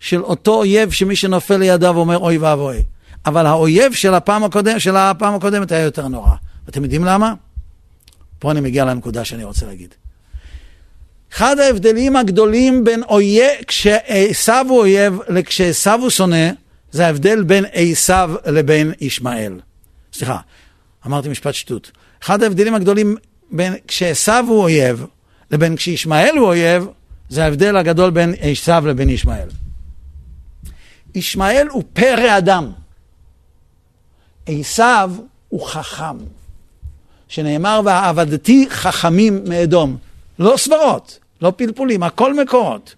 [0.00, 2.82] של אותו אויב שמי שנופל לידיו אומר אוי ואבוי.
[3.26, 6.30] אבל האויב של הפעם, הקודם, של הפעם הקודמת היה יותר נורא.
[6.66, 7.34] ואתם יודעים למה?
[8.38, 9.94] פה אני מגיע לנקודה שאני רוצה להגיד.
[11.32, 16.50] אחד ההבדלים הגדולים בין אויב, כשעשו הוא אויב לכשעשו הוא שונא,
[16.90, 18.14] זה ההבדל בין עשו
[18.46, 19.60] לבין ישמעאל.
[20.12, 20.38] סליחה,
[21.06, 21.90] אמרתי משפט שטות.
[22.22, 23.16] אחד ההבדלים הגדולים
[23.50, 25.06] בין כשעשו הוא אויב
[25.50, 26.86] לבין כשישמעאל הוא אויב,
[27.28, 29.48] זה ההבדל הגדול בין עשו לבין ישמעאל.
[31.14, 32.72] ישמעאל הוא פרא אדם.
[34.46, 34.82] עשו
[35.48, 36.16] הוא חכם.
[37.28, 39.96] שנאמר, ועבדתי חכמים מאדום.
[40.38, 42.94] לא סברות, לא פלפולים, הכל מקורות.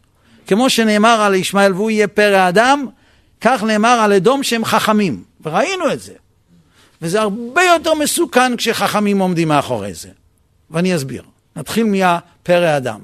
[0.46, 2.86] כמו שנאמר על ישמעאל והוא יהיה פרא אדם,
[3.40, 5.24] כך נאמר על אדום שהם חכמים.
[5.44, 6.12] וראינו את זה.
[7.02, 10.08] וזה הרבה יותר מסוכן כשחכמים עומדים מאחורי זה.
[10.70, 11.22] ואני אסביר.
[11.56, 13.00] נתחיל מהפרא אדם.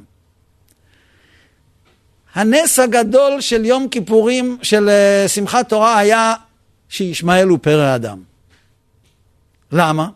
[2.35, 6.35] הנס הגדול של יום כיפורים, של uh, שמחת תורה, היה
[6.89, 8.23] שישמעאל הוא פרא אדם.
[9.73, 10.09] למה?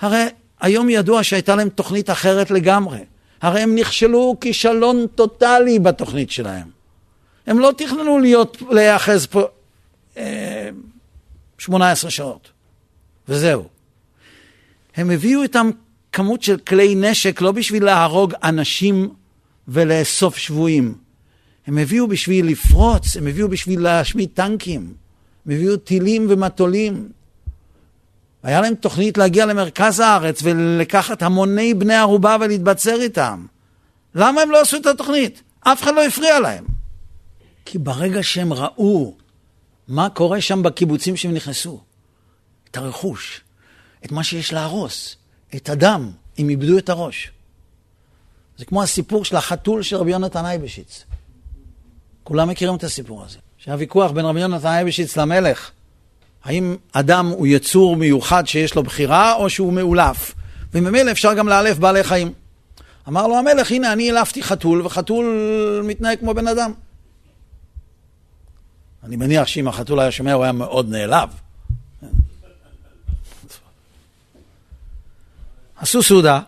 [0.00, 0.24] הרי
[0.60, 2.98] היום ידוע שהייתה להם תוכנית אחרת לגמרי.
[3.42, 6.77] הרי הם נכשלו כישלון טוטאלי בתוכנית שלהם.
[7.48, 9.42] הם לא תכננו להיות, להיאחז פה
[10.16, 10.68] אה,
[11.58, 12.50] 18 שעות,
[13.28, 13.64] וזהו.
[14.96, 15.70] הם הביאו איתם
[16.12, 19.10] כמות של כלי נשק לא בשביל להרוג אנשים
[19.68, 20.94] ולאסוף שבויים.
[21.66, 24.92] הם הביאו בשביל לפרוץ, הם הביאו בשביל להשמיד טנקים,
[25.46, 27.08] הם הביאו טילים ומטולים.
[28.42, 33.46] היה להם תוכנית להגיע למרכז הארץ ולקחת המוני בני ערובה ולהתבצר איתם.
[34.14, 35.42] למה הם לא עשו את התוכנית?
[35.60, 36.77] אף אחד לא הפריע להם.
[37.70, 39.14] כי ברגע שהם ראו
[39.88, 41.80] מה קורה שם בקיבוצים שהם נכנסו,
[42.70, 43.40] את הרכוש,
[44.04, 45.16] את מה שיש להרוס,
[45.56, 47.30] את הדם, הם איבדו את הראש.
[48.58, 51.04] זה כמו הסיפור של החתול של רבי יונתן אייבשיץ.
[52.24, 53.38] כולם מכירים את הסיפור הזה.
[53.58, 55.70] שהיה ויכוח בין רבי יונתן אייבשיץ למלך.
[56.44, 60.34] האם אדם הוא יצור מיוחד שיש לו בחירה, או שהוא מאולף?
[60.72, 62.32] וממילא אפשר גם לאלף בעלי חיים.
[63.08, 66.72] אמר לו המלך, הנה, אני אלפתי חתול, וחתול מתנהג כמו בן אדם.
[69.08, 71.28] אני מניח שאם החתול היה שומע, הוא היה מאוד נעלב.
[75.76, 76.40] עשו סעודה,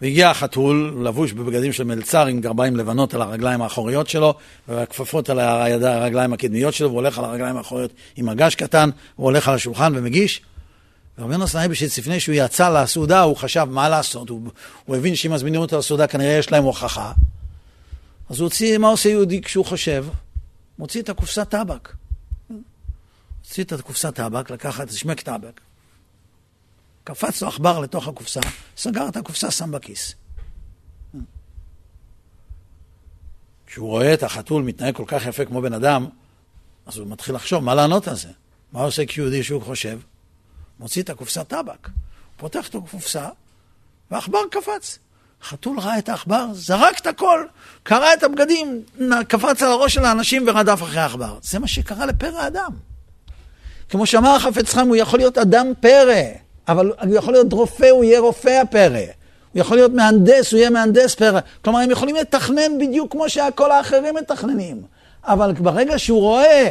[0.00, 4.34] והגיע החתול, לבוש בבגדים של מלצר עם גרביים לבנות על הרגליים האחוריות שלו,
[4.68, 9.48] והכפפות על הרגליים הקדמיות שלו, והוא הולך על הרגליים האחוריות עם מגש קטן, הוא הולך
[9.48, 10.42] על השולחן ומגיש.
[11.18, 14.40] ורבי יונס נייבשיץ, לפני שהוא יצא לסעודה, הוא חשב מה לעשות, הוא,
[14.84, 17.12] הוא הבין שאם מזמינים אותו לסעודה, כנראה יש להם הוכחה.
[18.30, 20.04] אז הוא הוציא, מה עושה יהודי כשהוא חושב?
[20.82, 21.92] מוציא את הקופסת טבק.
[23.40, 25.60] הוציא את הקופסת טבק, לקח את שמק טבק,
[27.04, 28.40] קפץ לו עכבר לתוך הקופסה,
[28.76, 30.14] סגר את הקופסה, שם בכיס.
[33.66, 36.08] כשהוא רואה את החתול מתנהג כל כך יפה כמו בן אדם,
[36.86, 38.32] אז הוא מתחיל לחשוב מה לענות על זה.
[38.72, 40.00] מה עושה כשיהודי שהוא חושב?
[40.78, 41.88] מוציא את הקופסה טבק,
[42.36, 43.28] פותח את הקופסה,
[44.10, 44.98] והעכבר קפץ.
[45.44, 47.44] חתול ראה את העכבר, זרק את הכל,
[47.82, 48.82] קרע את הבגדים,
[49.28, 51.38] קפץ על הראש של האנשים ורדף אחרי העכבר.
[51.42, 52.70] זה מה שקרה לפרא אדם.
[53.88, 56.22] כמו שאמר החפץ חיים, הוא יכול להיות אדם פרא.
[56.68, 59.00] אבל הוא יכול להיות רופא, הוא יהיה רופא הפרא.
[59.52, 61.40] הוא יכול להיות מהנדס, הוא יהיה מהנדס פרא.
[61.64, 64.82] כלומר, הם יכולים לתכנן בדיוק כמו שכל האחרים מתכננים.
[65.24, 66.70] אבל ברגע שהוא רואה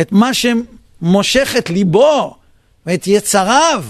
[0.00, 2.36] את מה שמושך את ליבו
[2.86, 3.84] ואת יצריו,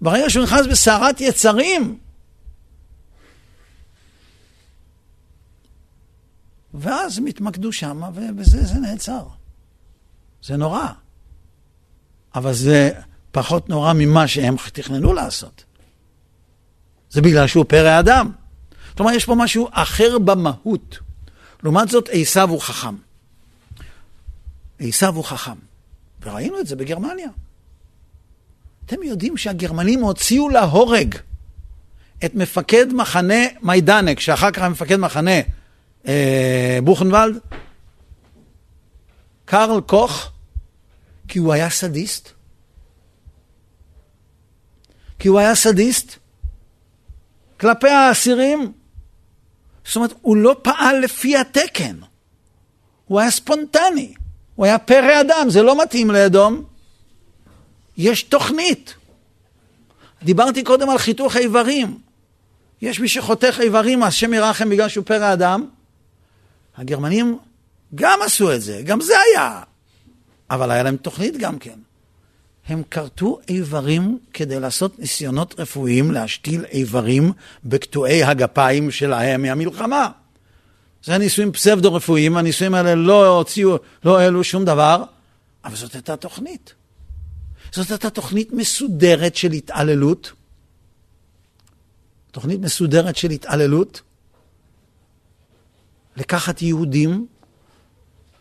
[0.00, 1.96] ברגע שהוא נכנס בסערת יצרים,
[6.74, 9.26] ואז הם התמקדו שם, ובזה זה נעצר.
[10.42, 10.86] זה נורא.
[12.34, 12.90] אבל זה...
[13.32, 15.64] פחות נורא ממה שהם תכננו לעשות.
[17.10, 18.32] זה בגלל שהוא פרא אדם.
[18.96, 20.98] כלומר, יש פה משהו אחר במהות.
[21.62, 22.94] לעומת זאת, עשיו הוא חכם.
[24.78, 25.56] עשיו הוא חכם.
[26.22, 27.28] וראינו את זה בגרמניה.
[28.86, 31.14] אתם יודעים שהגרמנים הוציאו להורג
[32.24, 35.40] את מפקד מחנה מיידנק, שאחר כך מפקד מחנה
[36.06, 37.38] אה, בוכנוולד,
[39.44, 40.30] קרל קוך,
[41.28, 42.28] כי הוא היה סדיסט.
[45.18, 46.16] כי הוא היה סדיסט
[47.60, 48.72] כלפי האסירים.
[49.84, 51.96] זאת אומרת, הוא לא פעל לפי התקן.
[53.04, 54.14] הוא היה ספונטני.
[54.54, 56.64] הוא היה פרא אדם, זה לא מתאים לאדום.
[57.96, 58.94] יש תוכנית.
[60.22, 61.98] דיברתי קודם על חיתוך איברים.
[62.82, 65.66] יש מי שחותך איברים, השם ירחם בגלל שהוא פרא אדם.
[66.76, 67.38] הגרמנים
[67.94, 69.62] גם עשו את זה, גם זה היה.
[70.50, 71.78] אבל היה להם תוכנית גם כן.
[72.66, 77.32] הם כרתו איברים כדי לעשות ניסיונות רפואיים להשתיל איברים
[77.64, 80.10] בקטועי הגפיים שלהם מהמלחמה.
[81.04, 85.04] זה ניסויים פסבדו-רפואיים, הניסויים האלה לא הוציאו, לא העלו שום דבר,
[85.64, 86.74] אבל זאת הייתה תוכנית.
[87.72, 90.32] זאת הייתה תוכנית מסודרת של התעללות.
[92.30, 94.02] תוכנית מסודרת של התעללות.
[96.16, 97.26] לקחת יהודים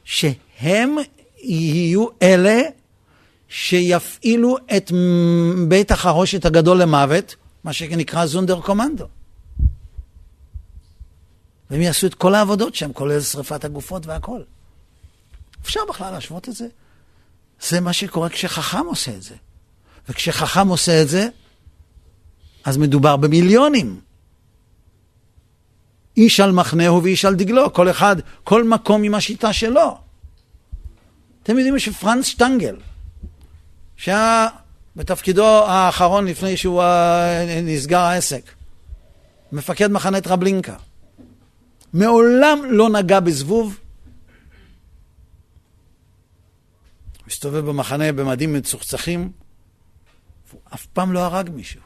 [0.04, 0.96] שהם
[1.44, 2.62] יהיו אלה
[3.50, 4.92] שיפעילו את
[5.68, 9.06] בית החרושת הגדול למוות, מה שנקרא זונדר קומנדו.
[11.70, 14.42] והם יעשו את כל העבודות שם, כולל שרפת הגופות והכל.
[15.62, 16.68] אפשר בכלל להשוות את זה?
[17.62, 19.36] זה מה שקורה כשחכם עושה את זה.
[20.10, 21.28] וכשחכם עושה את זה,
[22.64, 24.02] אז מדובר במיליונים.
[26.18, 29.98] איש על מחנהו ואיש על דגלו, כל אחד, כל מקום עם השיטה שלו.
[31.44, 32.78] אתם יודעים שפרנס שטנגל,
[33.98, 34.48] שהיה
[34.96, 36.84] בתפקידו האחרון לפני שהוא
[37.64, 38.44] נסגר העסק,
[39.52, 40.76] מפקד מחנה טרבלינקה,
[41.94, 43.80] מעולם לא נגע בזבוב,
[47.28, 49.32] מסתובב במחנה במדים מצוחצחים,
[50.50, 51.82] והוא אף פעם לא הרג מישהו,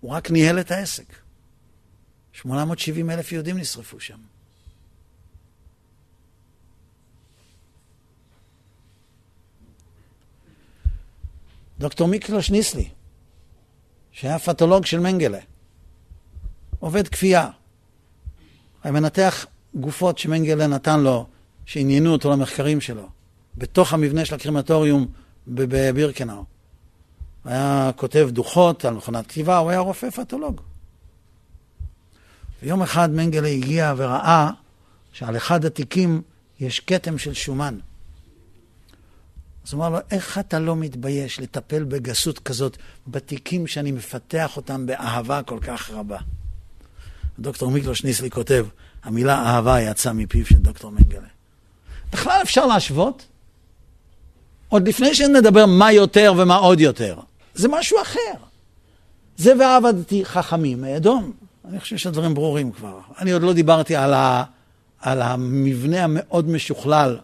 [0.00, 1.21] הוא רק ניהל את העסק.
[2.32, 4.18] 870 אלף יהודים נשרפו שם.
[11.78, 12.88] דוקטור מיקלוש ניסלי,
[14.12, 15.38] שהיה פתולוג של מנגלה,
[16.80, 17.48] עובד כפייה.
[18.82, 21.26] היה מנתח גופות שמנגלה נתן לו,
[21.66, 23.08] שעניינו אותו למחקרים שלו,
[23.56, 25.06] בתוך המבנה של הקרימטוריום
[25.48, 26.44] בבירקנאו.
[27.44, 30.60] היה כותב דוחות על מכונת כתיבה, הוא היה רופא פתולוג.
[32.62, 34.50] ויום אחד מנגלה הגיע וראה
[35.12, 36.22] שעל אחד התיקים
[36.60, 37.78] יש כתם של שומן.
[39.66, 44.86] אז הוא אמר לו, איך אתה לא מתבייש לטפל בגסות כזאת בתיקים שאני מפתח אותם
[44.86, 46.18] באהבה כל כך רבה?
[47.38, 48.66] דוקטור מיקלוש ניסלי כותב,
[49.02, 51.28] המילה אהבה יצאה מפיו של דוקטור מנגלה.
[52.12, 53.26] בכלל אפשר להשוות?
[54.68, 57.18] עוד לפני שנדבר מה יותר ומה עוד יותר.
[57.54, 58.34] זה משהו אחר.
[59.36, 61.41] זה ועבדתי חכמים מאדום.
[61.64, 63.00] אני חושב שהדברים ברורים כבר.
[63.18, 64.44] אני עוד לא דיברתי על, ה,
[64.98, 67.18] על המבנה המאוד משוכלל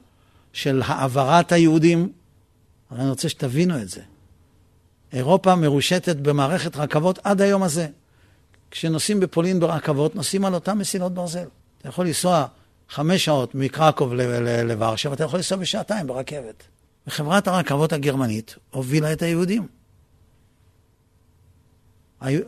[0.53, 2.13] של העברת היהודים
[2.91, 4.01] אבל אני רוצה שתבינו את זה.
[5.13, 7.89] אירופה מרושתת במערכת רכבות עד היום הזה.
[8.71, 11.45] כשנוסעים בפולין ברכבות, נוסעים על אותן מסילות ברזל.
[11.79, 12.47] אתה יכול לנסוע
[12.89, 14.13] חמש שעות מקרקוב
[14.65, 16.63] לוורשה, ואתה יכול לנסוע בשעתיים ברכבת.
[17.07, 19.67] וחברת הרכבות הגרמנית הובילה את היהודים.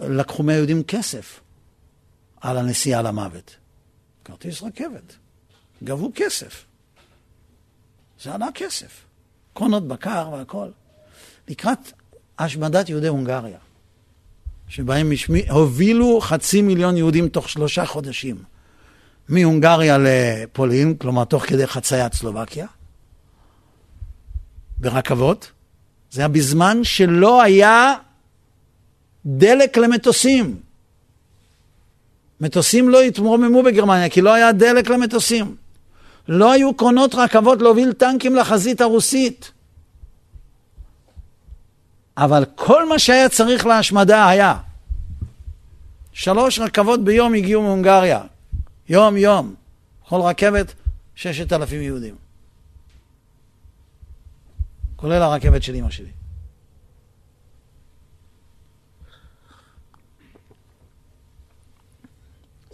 [0.08, 1.40] לקחו מהיהודים כסף
[2.40, 3.56] על הנסיעה למוות.
[4.24, 5.16] כרטיס רכבת.
[5.84, 6.64] גבו כסף.
[8.22, 9.04] זה עלה כסף.
[9.54, 10.68] קרונות בקר והכל.
[11.48, 11.92] לקראת
[12.38, 13.58] השמדת יהודי הונגריה,
[14.68, 18.42] שבהם משמי, הובילו חצי מיליון יהודים תוך שלושה חודשים
[19.28, 22.66] מהונגריה לפולין, כלומר תוך כדי חציית סלובקיה,
[24.78, 25.52] ברכבות.
[26.10, 27.94] זה היה בזמן שלא היה
[29.26, 30.60] דלק למטוסים.
[32.40, 35.56] מטוסים לא התרוממו בגרמניה, כי לא היה דלק למטוסים.
[36.28, 39.52] לא היו קרונות רכבות להוביל טנקים לחזית הרוסית.
[42.16, 44.56] אבל כל מה שהיה צריך להשמדה היה.
[46.12, 48.20] שלוש רכבות ביום הגיעו מהונגריה.
[48.88, 49.54] יום-יום.
[50.08, 50.74] כל רכבת,
[51.14, 52.14] ששת אלפים יהודים.
[54.96, 56.19] כולל הרכבת של אמא שלי.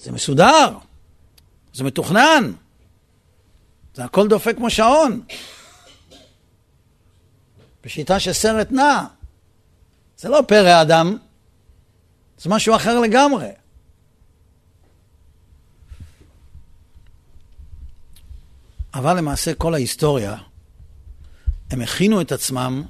[0.07, 0.79] זה מסודר,
[1.75, 2.53] זה מתוכנן,
[3.95, 5.23] זה הכל דופק כמו שעון.
[7.85, 9.05] בשיטה שסרט נע.
[10.19, 11.19] זה לא פרא אדם,
[12.39, 13.49] זה משהו אחר לגמרי.
[18.95, 20.37] אבל למעשה כל ההיסטוריה,
[21.71, 22.83] הם הכינו את עצמם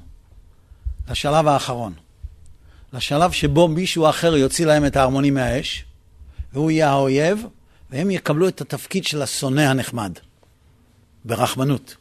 [1.09, 1.93] לשלב האחרון.
[2.93, 5.85] לשלב שבו מישהו אחר יוציא להם את ההרמונים מהאש,
[6.53, 7.45] והוא יהיה האויב,
[7.89, 10.11] והם יקבלו את התפקיד של השונא הנחמד,
[11.25, 11.95] ברחמנות,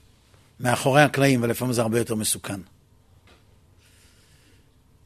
[0.60, 2.60] מאחורי הקלעים, ולפעמים זה הרבה יותר מסוכן.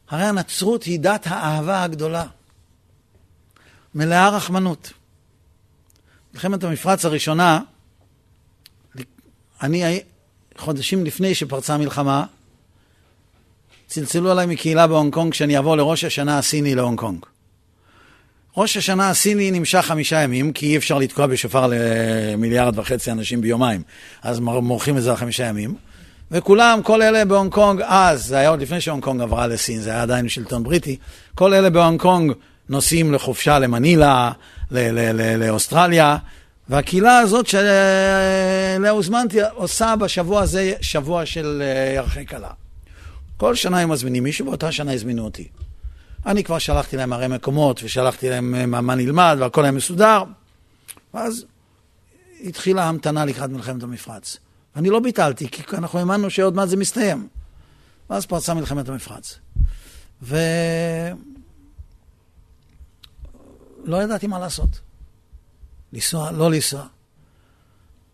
[0.09, 2.26] הרי הנצרות היא דת האהבה הגדולה,
[3.95, 4.93] מלאה רחמנות.
[6.34, 7.61] מלחמת המפרץ הראשונה,
[9.62, 10.01] אני,
[10.59, 12.24] חודשים לפני שפרצה המלחמה,
[13.86, 17.26] צלצלו עליי מקהילה בהונג קונג שאני אבוא לראש השנה הסיני להונג קונג.
[18.61, 23.83] ראש השנה הסיני נמשך חמישה ימים, כי אי אפשר לתקוע בשופר למיליארד וחצי אנשים ביומיים,
[24.23, 25.75] אז מורחים את זה על חמישה ימים.
[26.31, 29.91] וכולם, כל אלה בהונג קונג, אז, זה היה עוד לפני שהונג קונג עברה לסין, זה
[29.91, 30.97] היה עדיין שלטון בריטי,
[31.35, 32.33] כל אלה בהונג קונג
[32.69, 34.33] נוסעים לחופשה למנילה,
[35.39, 36.17] לאוסטרליה,
[36.69, 42.51] והקהילה הזאת שאליה הוזמנתי עושה בשבוע הזה שבוע של אה, ירחי כלה.
[43.37, 45.49] כל שנה הם מזמינים מישהו, באותה שנה הזמינו אותי.
[46.27, 50.23] אני כבר שלחתי להם מראי מקומות, ושלחתי להם אה, מה נלמד, והכל היה מסודר.
[51.14, 51.45] ואז
[52.45, 54.37] התחילה ההמתנה לקראת מלחמת המפרץ.
[54.77, 57.29] ואני לא ביטלתי, כי אנחנו האמנו שעוד מעט זה מסתיים.
[58.11, 59.39] ואז פרצה מלחמת המפרץ.
[60.23, 60.37] ו...
[63.85, 64.81] לא ידעתי מה לעשות.
[65.93, 66.87] לנסוע, לא לנסוע.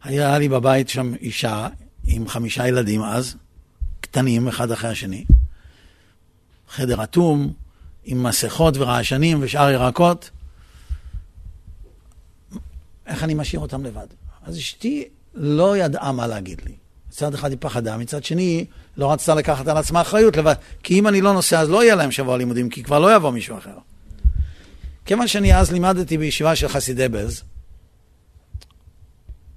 [0.03, 1.69] היה לי בבית שם אישה
[2.07, 3.37] עם חמישה ילדים אז,
[4.01, 5.25] קטנים, אחד אחרי השני.
[6.69, 7.53] חדר אטום,
[8.07, 10.31] עם מסכות ורעשנים ושאר ירקות.
[13.07, 14.07] איך אני משאיר אותם לבד?
[14.45, 15.05] אז אשתי
[15.35, 16.73] לא ידעה מה להגיד לי.
[17.09, 18.65] מצד אחד היא פחדה, מצד שני
[18.97, 20.55] לא רצתה לקחת על עצמה אחריות לבד.
[20.83, 23.31] כי אם אני לא נוסע אז לא יהיה להם שבוע לימודים, כי כבר לא יבוא
[23.31, 23.79] מישהו אחר.
[25.05, 27.43] כיוון שאני אז לימדתי בישיבה של חסידי בלז,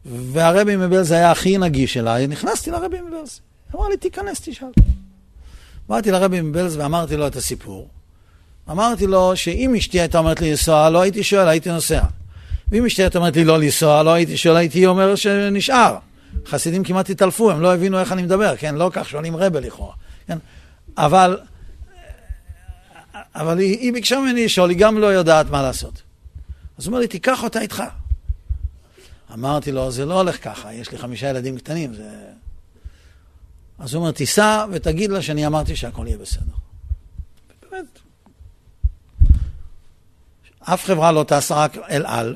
[0.06, 3.39] והרבי מבלז היה הכי נגיש אליי, נכנסתי לרבי מבלז.
[3.76, 4.68] אמר לי, תיכנס, תשאל.
[5.89, 7.89] באתי לרבי מבלז ואמרתי לו את הסיפור.
[8.72, 12.01] אמרתי לו שאם אשתי הייתה אומרת לי לנסוע, לא הייתי שואל, הייתי נוסע.
[12.67, 15.97] ואם אשתי הייתה אומרת לי לא לנסוע, לא הייתי שואל, הייתי אומר שנשאר.
[16.45, 18.76] חסידים כמעט התעלפו, הם לא הבינו איך אני מדבר, כן?
[18.76, 19.93] לא כך שואלים רבל לכאורה,
[20.28, 20.38] כן?
[20.97, 21.39] אבל,
[23.36, 26.01] אבל היא, היא ביקשה ממני לשאול, היא גם לא יודעת מה לעשות.
[26.78, 27.84] אז הוא אומר לי, תיקח אותה איתך.
[29.34, 32.09] אמרתי לו, זה לא הולך ככה, יש לי חמישה ילדים קטנים, זה...
[33.80, 36.53] אז הוא אומר, תיסע ותגיד לה שאני אמרתי שהכל יהיה בסדר.
[37.72, 38.09] באמת.
[40.74, 42.36] אף חברה לא טסה, רק אל על,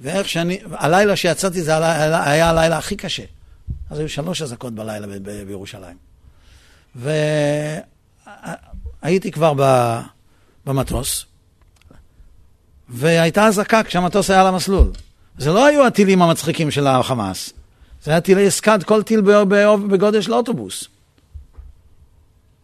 [0.00, 1.76] ואיך שאני, הלילה שיצאתי זה
[2.24, 3.22] היה הלילה הכי קשה.
[3.90, 5.96] אז היו שלוש אזעקות בלילה ב- ב- בירושלים.
[9.02, 9.52] והייתי כבר
[10.66, 11.24] במטוס,
[12.88, 14.90] והייתה אזעקה כשהמטוס היה על המסלול.
[15.38, 17.52] זה לא היו הטילים המצחיקים של החמאס,
[18.02, 19.20] זה היה טילי סקאד, כל טיל
[19.88, 20.84] בגודל של אוטובוס.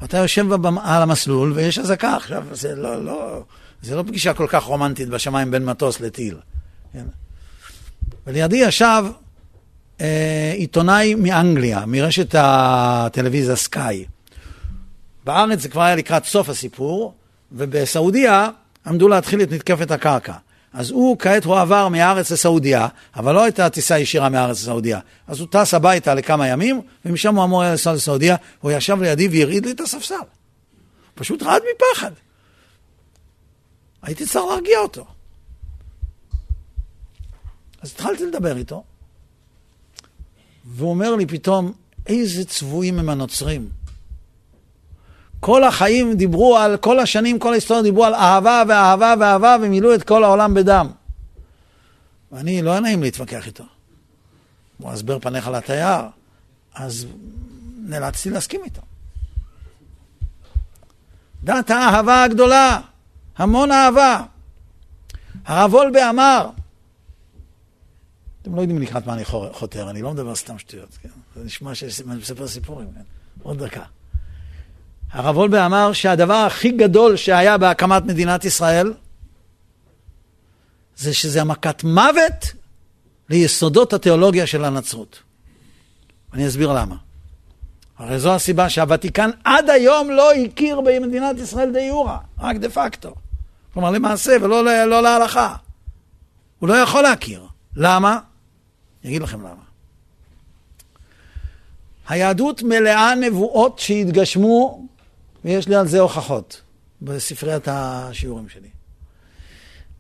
[0.05, 0.53] אתה יושב
[0.83, 3.43] על המסלול ויש אזעקה עכשיו, זה לא, לא,
[3.85, 6.37] זה לא פגישה כל כך רומנטית בשמיים בין מטוס לטיל.
[6.93, 7.05] כן?
[8.27, 9.05] ולידי ישב
[10.01, 14.05] אה, עיתונאי מאנגליה, מרשת הטלוויזיה סקאי.
[15.25, 17.15] בארץ זה כבר היה לקראת סוף הסיפור,
[17.53, 18.49] ובסעודיה
[18.87, 20.35] עמדו להתחיל את מתקפת הקרקע.
[20.73, 25.01] אז הוא, כעת הוא עבר מהארץ לסעודיה, אבל לא הייתה טיסה ישירה מהארץ לסעודיה.
[25.27, 29.29] אז הוא טס הביתה לכמה ימים, ומשם הוא אמור היה לנסוע לסעודיה, הוא ישב לידי
[29.29, 30.15] והרעיד לי את הספסל.
[31.15, 32.11] פשוט רעד מפחד.
[34.05, 35.07] הייתי צריך להרגיע אותו.
[37.83, 38.85] אז התחלתי לדבר איתו,
[40.65, 41.73] והוא אומר לי פתאום,
[42.07, 43.69] איזה צבועים הם הנוצרים.
[45.41, 50.03] כל החיים דיברו על, כל השנים, כל ההיסטוריה דיברו על אהבה ואהבה ואהבה ומילאו את
[50.03, 50.91] כל העולם בדם.
[52.33, 53.65] ואני, לא היה נעים להתווכח איתו.
[54.79, 56.01] הוא הסבר פניך לתייר,
[56.75, 57.07] אז
[57.79, 58.81] נאלצתי להסכים איתו.
[61.45, 62.81] דת האהבה הגדולה,
[63.37, 64.23] המון אהבה.
[65.45, 66.51] הרב וולבה אמר,
[68.43, 71.09] אתם לא יודעים לקראת מה אני חותר, אני לא מדבר סתם שטויות, כן?
[71.37, 73.03] זה נשמע שאני מספר סיפורים, כן?
[73.43, 73.83] עוד דקה.
[75.15, 78.93] הרב וולבה אמר שהדבר הכי גדול שהיה בהקמת מדינת ישראל
[80.97, 82.53] זה שזה המכת מוות
[83.31, 85.23] ליסודות התיאולוגיה של הנצרות.
[86.33, 86.97] אני אסביר למה.
[87.99, 93.15] הרי זו הסיבה שהוותיקן עד היום לא הכיר במדינת ישראל דה יורה, רק דה פקטו.
[93.75, 95.57] כלומר למעשה ולא לא להלכה.
[96.59, 97.47] הוא לא יכול להכיר.
[97.77, 98.19] למה?
[99.03, 99.63] אני אגיד לכם למה.
[102.09, 104.87] היהדות מלאה נבואות שהתגשמו
[105.45, 106.61] ויש לי על זה הוכחות
[107.03, 108.69] בספריית השיעורים שלי.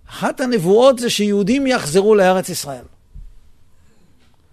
[0.09, 2.85] אחת הנבואות זה שיהודים יחזרו לארץ ישראל.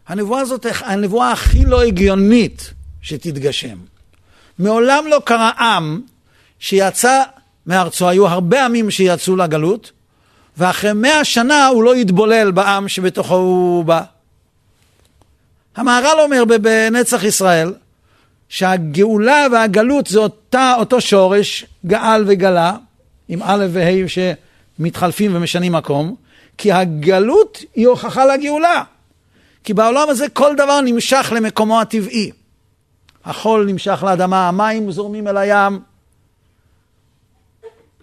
[0.07, 3.78] הנבואה הזאת הנבואה הכי לא הגיונית שתתגשם.
[4.59, 6.01] מעולם לא קרה עם
[6.59, 7.24] שיצא
[7.68, 9.91] מארצו, היו הרבה עמים שיצאו לגלות,
[10.57, 14.01] ואחרי מאה שנה הוא לא יתבולל בעם שבתוכו הוא בא.
[15.76, 17.74] המהר"ל אומר בנצח ישראל,
[18.49, 22.76] שהגאולה והגלות זה אותה, אותו שורש, גאל וגלה,
[23.28, 26.16] עם א' וה' שמתחלפים ומשנים מקום,
[26.57, 28.84] כי הגלות היא הוכחה לגאולה.
[29.64, 32.32] כי בעולם הזה כל דבר נמשך למקומו הטבעי.
[33.26, 35.80] החול נמשך לאדמה, המים זורמים אל הים,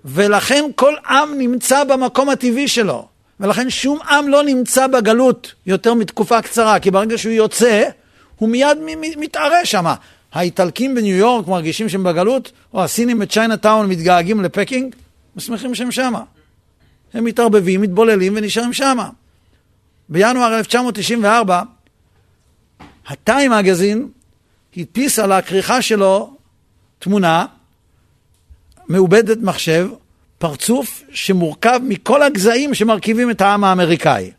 [0.09, 3.09] ולכן כל עם נמצא במקום הטבעי שלו.
[3.41, 7.89] ולכן שום עם לא נמצא בגלות יותר מתקופה קצרה, כי ברגע שהוא יוצא,
[8.37, 8.79] הוא מיד
[9.17, 9.87] מתערה שם.
[10.33, 14.95] האיטלקים בניו יורק מרגישים שהם בגלות, או הסינים בצ'יינה טאון מתגעגעים לפקינג,
[15.37, 16.23] משמחים שהם שמה.
[17.15, 19.09] הם מתערבבים, מתבוללים ונשארים שמה.
[20.09, 21.63] בינואר 1994,
[23.07, 24.09] הטיים מגזין
[24.77, 26.37] הדפיס על הכריכה שלו
[26.99, 27.47] תמונה
[28.89, 29.89] מעובדת מחשב,
[30.39, 34.31] פרצוף שמורכב מכל הגזעים שמרכיבים את העם האמריקאי.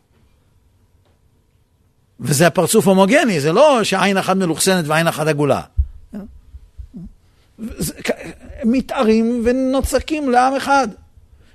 [2.20, 5.60] וזה הפרצוף הומוגני, זה לא שעין אחת מלוכסנת ועין אחת עגולה.
[8.64, 10.88] מתארים ונוצקים לעם אחד.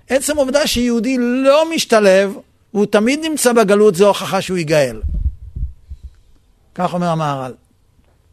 [0.10, 2.38] עצם העובדה שיהודי לא משתלב,
[2.74, 5.02] והוא תמיד נמצא בגלות, זו הוכחה שהוא ייגאל.
[6.76, 7.54] כך אומר המהר"ל.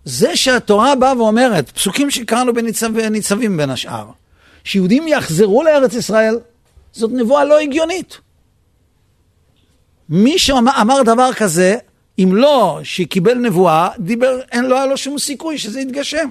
[0.04, 2.52] זה שהתורה באה ואומרת, פסוקים שקראנו
[2.94, 4.06] בניצבים בין השאר,
[4.64, 6.38] שיהודים יחזרו לארץ ישראל,
[6.92, 8.18] זאת נבואה לא הגיונית.
[10.08, 11.76] מי שאמר דבר כזה,
[12.18, 16.30] אם לא שקיבל נבואה, דיבר, אין, לא היה לו שום סיכוי שזה יתגשם.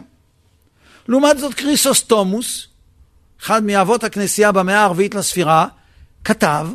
[1.07, 2.67] לעומת זאת כריסוסטומוס,
[3.41, 5.67] אחד מאבות הכנסייה במאה הערבית לספירה,
[6.23, 6.67] כתב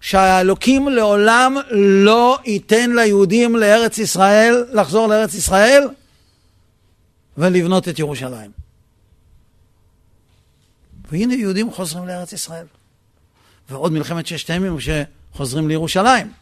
[0.00, 5.88] שהאלוקים לעולם לא ייתן ליהודים לארץ ישראל, לחזור לארץ ישראל
[7.38, 8.59] ולבנות את ירושלים.
[11.12, 12.66] והנה יהודים חוזרים לארץ ישראל.
[13.70, 16.32] ועוד מלחמת ששת הימים שחוזרים לירושלים.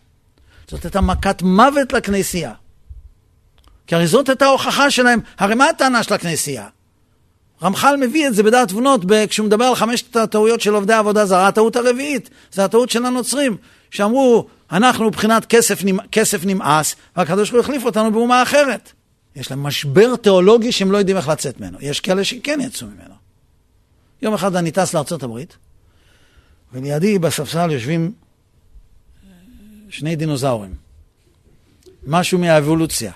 [0.68, 2.52] זאת הייתה מכת מוות לכנסייה.
[3.86, 6.66] כי הרי זאת הייתה ההוכחה שלהם, הרי מה הטענה של הכנסייה?
[7.62, 11.48] רמח"ל מביא את זה בדעת תבונות כשהוא מדבר על חמשת הטעויות של עובדי עבודה זרה,
[11.48, 13.56] הטעות הרביעית, זה הטעות של הנוצרים,
[13.90, 18.92] שאמרו, אנחנו מבחינת כסף, כסף נמאס, והקדוש ברוך הוא החליף אותנו באומה אחרת.
[19.36, 21.78] יש להם משבר תיאולוגי שהם לא יודעים איך לצאת ממנו.
[21.80, 23.14] יש כאלה שכן יצאו ממנו.
[24.22, 25.56] יום אחד אני טס לארצות הברית,
[26.72, 28.12] ולידי בספסל יושבים
[29.90, 30.74] שני דינוזאורים.
[32.06, 33.12] משהו מהאבולוציה.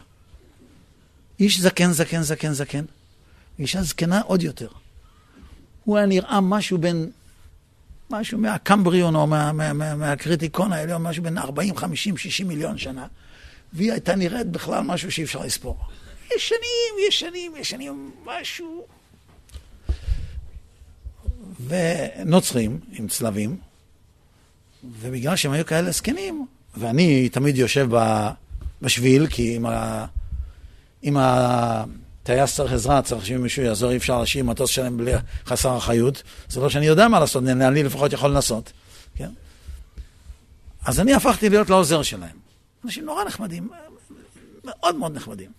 [1.40, 2.84] איש זקן, זקן, זקן, זקן.
[3.59, 4.68] אישה זקנה עוד יותר.
[5.84, 7.11] הוא היה נראה משהו בין,
[8.11, 13.07] משהו מהקמבריון או מה, מה, מה, מהקריטיקון העליון, משהו בין 40, 50, 60 מיליון שנה,
[13.72, 15.78] והיא הייתה נראית בכלל משהו שאי אפשר לספור.
[16.36, 18.86] ישנים, ישנים, ישנים, משהו.
[21.69, 23.57] ונוצרים עם צלבים,
[25.01, 26.47] ובגלל שהם היו כאלה זקנים,
[26.77, 27.89] ואני תמיד יושב
[28.83, 30.07] בשביל, כי עם, ה,
[31.03, 35.13] עם הטייס צריך עזרה, צריך שמישהו יעזור, אי אפשר להשאיר מטוס שלם בלי
[35.47, 36.23] חסר אחריות.
[36.49, 38.73] זה לא שאני יודע מה לעשות, אני לפחות יכול לנסות.
[39.15, 39.31] כן?
[40.85, 42.37] אז אני הפכתי להיות לעוזר שלהם.
[42.85, 43.69] אנשים נורא נחמדים,
[44.65, 45.51] מאוד מאוד נחמדים.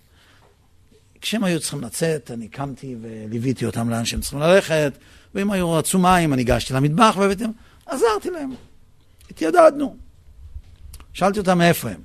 [1.22, 4.94] כשהם היו צריכים לצאת, אני קמתי וליוויתי אותם לאן שהם צריכים ללכת,
[5.36, 7.44] ואם היו רצו מים, אני הגשתי למטבח והבאתי,
[7.86, 8.54] עזרתי להם.
[9.30, 9.98] התיידדנו.
[11.14, 12.02] שאלתי אותם מאיפה הם.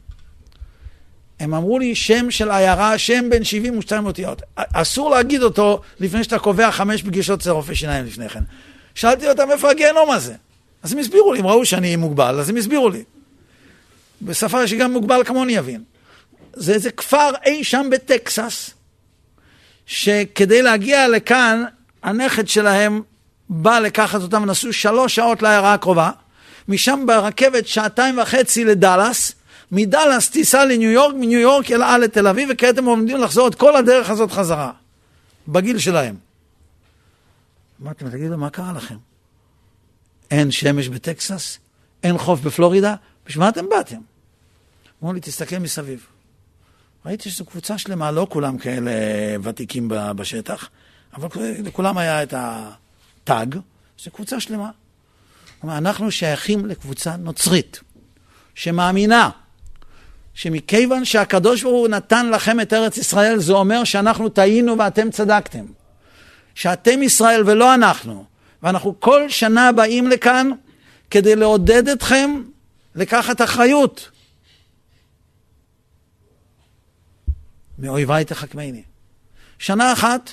[1.40, 4.42] הם אמרו לי שם של עיירה, שם בין 72 אותיות.
[4.56, 8.42] אסור להגיד אותו לפני שאתה קובע חמש פגישות אצל רופא שיניים לפני כן.
[8.94, 10.34] שאלתי אותם איפה הגיהנום הזה.
[10.82, 13.04] אז הם הסבירו לי, הם ראו שאני מוגבל, אז הם הסבירו לי.
[14.22, 15.82] בשפה שגם מוגבל כמוני יבין.
[16.52, 18.70] זה איזה כפר אי שם בטקסס,
[19.86, 21.64] שכדי להגיע לכאן,
[22.02, 23.02] הנכד שלהם
[23.50, 26.10] בא לקחת אותם, נסעו שלוש שעות לעיירה הקרובה,
[26.68, 29.32] משם ברכבת שעתיים וחצי לדאלאס,
[29.72, 33.76] מדאלאס טיסה לניו יורק, מניו יורק ילאה לתל אביב, וכעת הם עומדים לחזור את כל
[33.76, 34.72] הדרך הזאת חזרה,
[35.48, 36.16] בגיל שלהם.
[37.82, 38.96] אמרתי להם, תגידו, מה קרה לכם?
[40.30, 41.58] אין שמש בטקסס?
[42.02, 42.94] אין חוף בפלורידה?
[43.26, 43.98] בשביל מה אתם באתם?
[45.02, 46.06] אמרו לי, תסתכל מסביב.
[47.06, 48.90] ראיתי שזו קבוצה שלמה, לא כולם כאלה
[49.42, 50.68] ותיקים בשטח,
[51.14, 51.28] אבל
[51.64, 52.34] לכולם היה את
[53.30, 53.58] הטאג,
[53.98, 54.70] זו קבוצה שלמה.
[55.64, 57.80] אנחנו שייכים לקבוצה נוצרית,
[58.54, 59.30] שמאמינה
[60.34, 65.64] שמכיוון שהקדוש ברוך הוא נתן לכם את ארץ ישראל, זה אומר שאנחנו טעינו ואתם צדקתם.
[66.54, 68.24] שאתם ישראל ולא אנחנו.
[68.62, 70.50] ואנחנו כל שנה באים לכאן
[71.10, 72.42] כדי לעודד אתכם
[72.94, 74.10] לקחת אחריות.
[77.78, 78.82] מאויביי תחכמני.
[79.58, 80.30] שנה אחת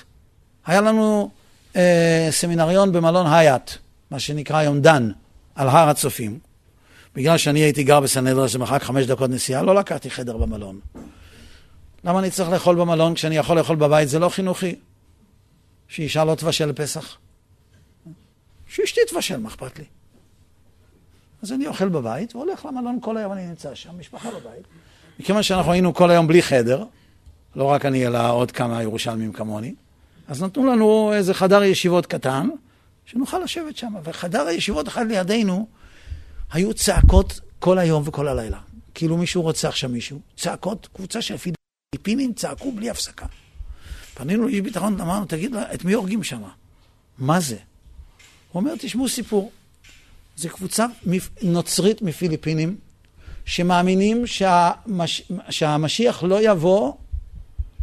[0.66, 1.32] היה לנו
[1.76, 3.72] אה, סמינריון במלון הייט,
[4.12, 5.12] מה שנקרא היום דן,
[5.56, 6.40] על הר הצופים.
[7.16, 10.80] בגלל שאני הייתי גר בסנהדריה, שזה מרחק חמש דקות נסיעה, לא לקחתי חדר במלון.
[12.04, 14.10] למה אני צריך לאכול במלון כשאני יכול לאכול בבית?
[14.10, 14.76] זה לא חינוכי.
[15.88, 17.18] שאישה לא תבשל לפסח.
[18.68, 19.86] שאשתי תבשל, מה אכפת לי?
[21.42, 24.66] אז אני אוכל בבית והולך למלון כל היום, אני נמצא שם, משפחה בבית.
[25.20, 26.84] מכיוון שאנחנו היינו כל היום בלי חדר,
[27.56, 29.76] לא רק אני, אלא עוד כמה ירושלמים כמוני,
[30.28, 32.50] אז נתנו לנו איזה חדר ישיבות קטן,
[33.06, 33.94] שנוכל לשבת שם.
[34.04, 35.68] וחדר הישיבות אחד לידינו,
[36.52, 38.60] היו צעקות כל היום וכל הלילה.
[38.94, 40.20] כאילו מישהו רוצח שם מישהו.
[40.38, 43.26] צעקות, קבוצה של פיליפינים צעקו בלי הפסקה.
[44.14, 46.42] פנינו לאיש ביטחון, אמרנו, תגיד, את מי הורגים שם?
[47.18, 47.56] מה זה?
[47.56, 49.52] הוא אומר, תשמעו סיפור.
[50.38, 50.86] זו קבוצה
[51.42, 52.78] נוצרית מפיליפינים,
[53.46, 55.32] שמאמינים שהמש...
[55.50, 56.94] שהמשיח לא יבוא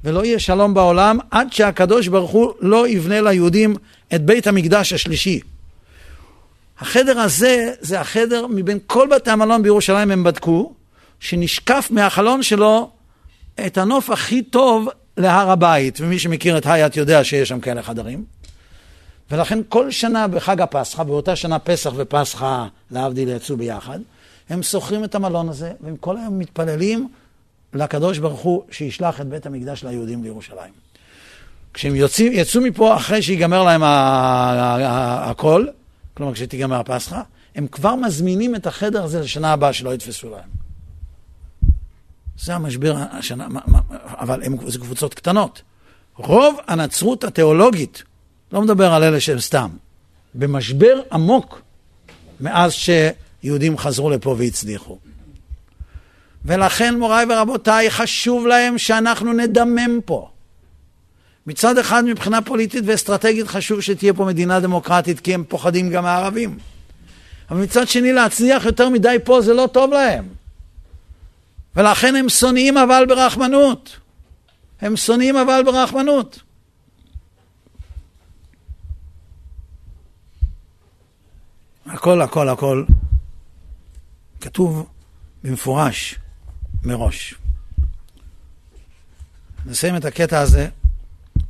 [0.05, 3.76] ולא יהיה שלום בעולם עד שהקדוש ברוך הוא לא יבנה ליהודים
[4.14, 5.40] את בית המקדש השלישי.
[6.78, 10.72] החדר הזה, זה החדר מבין כל בתי המלון בירושלים הם בדקו,
[11.20, 12.90] שנשקף מהחלון שלו
[13.66, 18.24] את הנוף הכי טוב להר הבית, ומי שמכיר את הייט יודע שיש שם כאלה חדרים.
[19.30, 23.98] ולכן כל שנה בחג הפסחא, באותה שנה פסח ופסחא, להבדיל, יצאו ביחד,
[24.48, 27.09] הם שוכרים את המלון הזה, והם כל היום מתפללים
[27.74, 30.72] לקדוש ברוך הוא שישלח את בית המקדש ליהודים לירושלים.
[31.74, 35.66] כשהם יוצאים, יצאו מפה אחרי שיגמר להם הכל,
[36.14, 37.20] כלומר כשתיגמר הפסחא,
[37.54, 40.48] הם כבר מזמינים את החדר הזה לשנה הבאה שלא יתפסו להם.
[42.38, 43.46] זה המשבר השנה,
[44.04, 45.62] אבל הם, זה קבוצות קטנות.
[46.16, 48.02] רוב הנצרות התיאולוגית,
[48.52, 49.70] לא מדבר על אלה שהם סתם,
[50.34, 51.62] במשבר עמוק
[52.40, 54.98] מאז שיהודים חזרו לפה והצליחו.
[56.45, 60.28] ולכן, מוריי ורבותיי, חשוב להם שאנחנו נדמם פה.
[61.47, 66.59] מצד אחד, מבחינה פוליטית ואסטרטגית, חשוב שתהיה פה מדינה דמוקרטית, כי הם פוחדים גם מהערבים.
[67.51, 70.28] אבל מצד שני, להצליח יותר מדי פה זה לא טוב להם.
[71.76, 73.99] ולכן הם שונאים אבל ברחמנות.
[74.80, 76.43] הם שונאים אבל ברחמנות.
[81.86, 82.84] הכל, הכל, הכל
[84.40, 84.86] כתוב
[85.45, 86.18] במפורש
[86.85, 87.35] מראש.
[89.66, 90.68] נסיים את הקטע הזה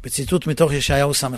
[0.03, 1.29] בציטוט מתוך ישעיהו ס"ו.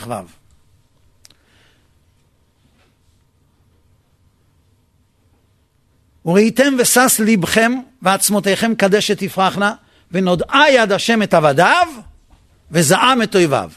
[6.26, 7.72] וראיתם ושש לבכם
[8.02, 9.74] ועצמותיכם קדשת תפרחנה
[10.10, 11.86] ונודעה יד השם את עבדיו
[12.70, 13.70] וזעם את אויביו.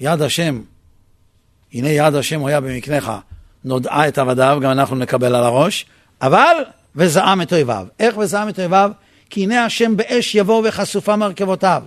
[0.00, 0.62] יד השם,
[1.72, 3.12] הנה יד השם היה במקנך,
[3.64, 5.86] נודעה את עבדיו, גם אנחנו נקבל על הראש,
[6.22, 6.56] אבל
[6.96, 7.86] וזעם את אויביו.
[7.98, 8.90] איך וזעם את אויביו?
[9.30, 11.82] כי הנה השם באש יבוא וחשופה מרכבותיו.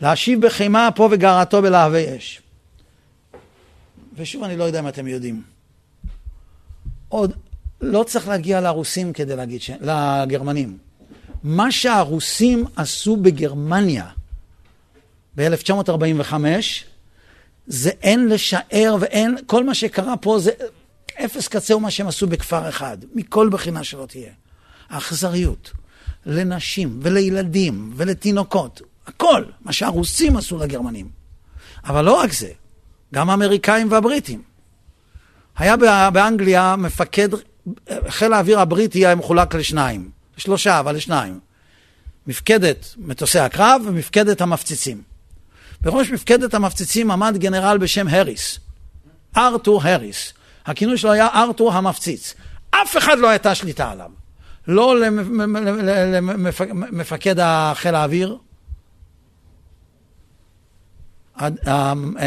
[0.00, 2.42] להשיב בחימה אפו וגרעתו בלהבי אש.
[4.16, 5.42] ושוב, אני לא יודע אם אתם יודעים.
[7.08, 7.32] עוד
[7.80, 9.70] לא צריך להגיע לרוסים כדי להגיד, ש...
[9.80, 10.78] לגרמנים.
[11.42, 14.06] מה שהרוסים עשו בגרמניה
[15.36, 16.34] ב-1945,
[17.66, 20.50] זה אין לשער ואין, כל מה שקרה פה זה
[21.24, 24.32] אפס קצהו מה שהם עשו בכפר אחד, מכל בחינה שלא תהיה.
[24.90, 25.72] האכזריות
[26.26, 31.08] לנשים ולילדים ולתינוקות, הכל, מה שהרוסים עשו לגרמנים.
[31.84, 32.50] אבל לא רק זה,
[33.14, 34.42] גם האמריקאים והבריטים.
[35.56, 35.76] היה
[36.10, 37.28] באנגליה מפקד,
[38.08, 41.40] חיל האוויר הבריטי היה מחולק לשניים, שלושה, אבל לשניים.
[42.26, 45.02] מפקדת מטוסי הקרב ומפקדת המפציצים.
[45.80, 48.58] בראש מפקדת המפציצים עמד גנרל בשם הריס,
[49.36, 50.32] ארתור הריס.
[50.66, 52.34] הכינוי שלו היה ארתור המפציץ.
[52.70, 54.10] אף אחד לא הייתה שליטה עליו.
[54.68, 55.00] לא
[56.92, 57.34] למפקד
[57.74, 58.38] חיל האוויר,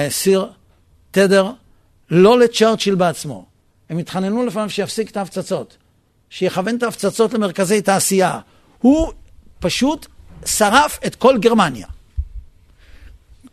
[0.09, 0.47] סיר
[1.11, 1.51] תדר,
[2.11, 3.45] לא לצ'רצ'יל בעצמו.
[3.89, 5.77] הם התחננו לפעמים שיפסיק את ההפצצות,
[6.29, 8.39] שיכוון את ההפצצות למרכזי תעשייה.
[8.79, 9.11] הוא
[9.59, 10.07] פשוט
[10.45, 11.87] שרף את כל גרמניה.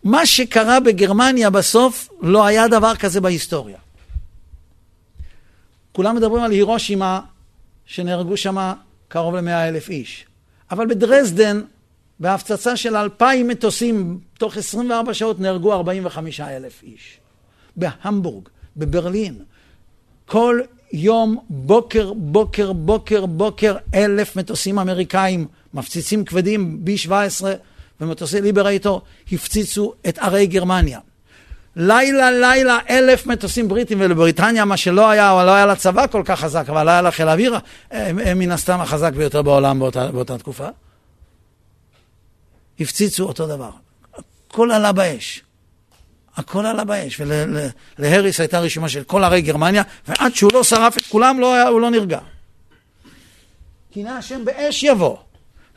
[0.05, 3.79] מה שקרה בגרמניה בסוף לא היה דבר כזה בהיסטוריה.
[5.93, 7.21] כולם מדברים על הירושימה,
[7.85, 8.73] שנהרגו שם
[9.09, 10.27] קרוב למאה אלף איש.
[10.71, 11.61] אבל בדרזדן,
[12.21, 17.19] בהפצצה של אלפיים מטוסים, תוך 24 שעות נהרגו 45 אלף איש.
[17.77, 19.35] בהמבורג, בברלין,
[20.27, 20.61] כל
[20.93, 27.45] יום, בוקר, בוקר, בוקר, בוקר, אלף מטוסים אמריקאים, מפציצים כבדים, B-17
[28.01, 31.01] ומטוסי ליברייטור, הפציצו את ערי גרמניה.
[31.77, 36.23] לילה לילה אלף מטוסים בריטים ולבריטניה מה שלא היה, או לא היה לה צבא כל
[36.25, 37.59] כך חזק, אבל היה לה חיל האוויר
[38.37, 40.69] מן הסתם החזק ביותר בעולם באותה, באותה תקופה.
[42.81, 43.71] הפציצו אותו דבר.
[44.49, 45.43] הכל עלה באש.
[46.37, 47.21] הכל עלה באש.
[47.99, 51.81] ולהריס הייתה רשימה של כל ערי גרמניה, ועד שהוא לא שרף את כולם, לא, הוא
[51.81, 52.19] לא נרגע.
[53.93, 55.17] קינא השם באש יבוא,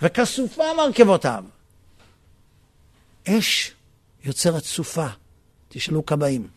[0.02, 1.44] וכסופה מרכבותיו.
[3.30, 3.72] אש
[4.24, 5.08] יוצרת סופה.
[5.76, 6.48] תשאלו כבאים.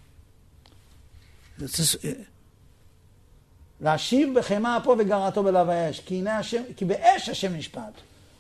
[3.81, 7.93] להשיב בחמא אפו וגרעתו בלב האש, כי, השם, כי באש השם נשפט,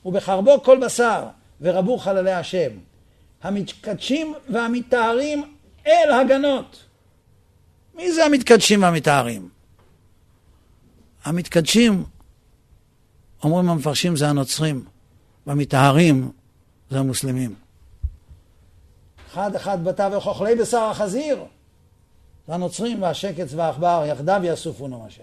[0.05, 1.26] ובחרבו כל בשר,
[1.61, 2.70] ורבו חללי השם.
[3.43, 5.55] המתקדשים והמתארים
[5.87, 6.85] אל הגנות.
[7.95, 9.49] מי זה המתקדשים והמתארים?
[11.24, 12.05] המתקדשים,
[13.43, 14.85] אומרים המפרשים, זה הנוצרים,
[15.47, 16.31] והמתארים
[16.91, 17.55] זה המוסלמים.
[19.39, 21.45] אחד אחד בתווך אוכלי בשר החזיר,
[22.47, 25.22] זה הנוצרים והשקץ והעכבר, יחדיו יאסופו נום השם.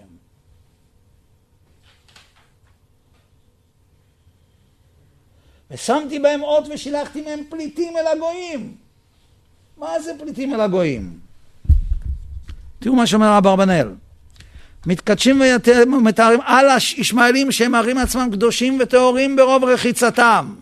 [5.70, 8.74] ושמתי בהם אות ושילחתי מהם פליטים אל הגויים.
[9.76, 11.18] מה זה פליטים אל הגויים?
[12.78, 13.88] תראו מה שאומר אברבנאל.
[14.86, 20.54] מתקדשים ומתארים על הישמעאלים שהם מראים עצמם קדושים וטהורים ברוב רחיצתם.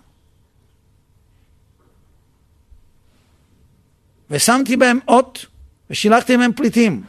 [4.31, 5.47] ושמתי בהם אות
[5.91, 7.03] ושילחתי מהם פליטים.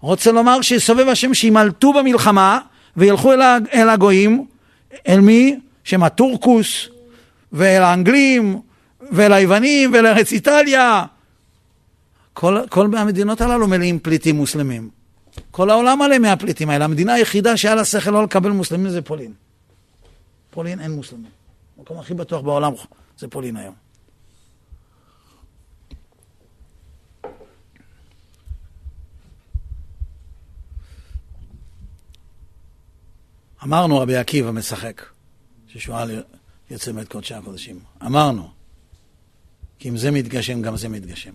[0.00, 2.58] רוצה לומר שיסובב השם שימלטו במלחמה
[2.96, 3.32] וילכו
[3.74, 4.46] אל הגויים,
[5.08, 5.56] אל מי?
[5.84, 6.88] שהם הטורקוס,
[7.52, 8.60] ואל האנגלים,
[9.12, 11.04] ואל היוונים, ואל ארץ איטליה.
[12.32, 14.90] כל, כל המדינות הללו מלאים פליטים מוסלמים.
[15.50, 16.84] כל העולם מלא מהפליטים האלה.
[16.84, 19.32] המדינה היחידה שהיה לה שכל לא לקבל מוסלמים זה פולין.
[20.50, 21.30] פולין אין מוסלמים.
[21.78, 22.72] המקום הכי בטוח בעולם
[23.18, 23.87] זה פולין היום.
[33.64, 35.02] אמרנו רבי עקיבא משחק,
[35.68, 36.22] ששואל
[36.70, 37.80] יוצא מאת קודשי הקודשים.
[38.06, 38.50] אמרנו,
[39.78, 41.32] כי אם זה מתגשם, גם זה מתגשם.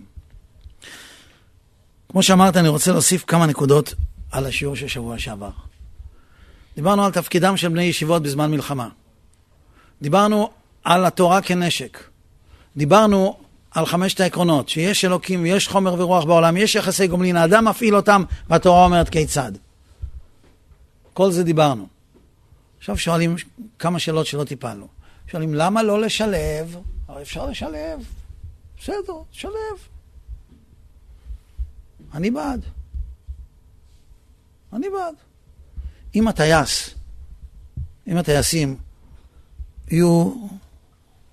[2.08, 3.94] כמו שאמרת, אני רוצה להוסיף כמה נקודות
[4.30, 5.50] על השיעור של שבוע שעבר.
[6.76, 8.88] דיברנו על תפקידם של בני ישיבות בזמן מלחמה.
[10.02, 10.50] דיברנו
[10.84, 11.98] על התורה כנשק.
[12.76, 13.36] דיברנו
[13.70, 18.22] על חמשת העקרונות, שיש אלוקים ויש חומר ורוח בעולם, יש יחסי גומלין, האדם מפעיל אותם
[18.48, 19.52] והתורה אומרת כיצד.
[21.12, 21.93] כל זה דיברנו.
[22.84, 23.36] עכשיו שואלים
[23.78, 24.88] כמה שאלות שלא טיפלנו.
[25.28, 26.76] שואלים, למה לא לשלב?
[27.08, 28.00] הרי אפשר לשלב.
[28.78, 29.52] בסדר, שלב.
[32.14, 32.64] אני בעד.
[34.72, 35.14] אני בעד.
[36.14, 36.94] אם הטייס,
[38.06, 38.76] אם הטייסים
[39.90, 40.34] יהיו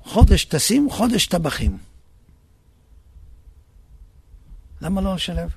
[0.04, 1.78] חודש טסים, חודש טבחים.
[4.82, 5.50] למה לא לשלב?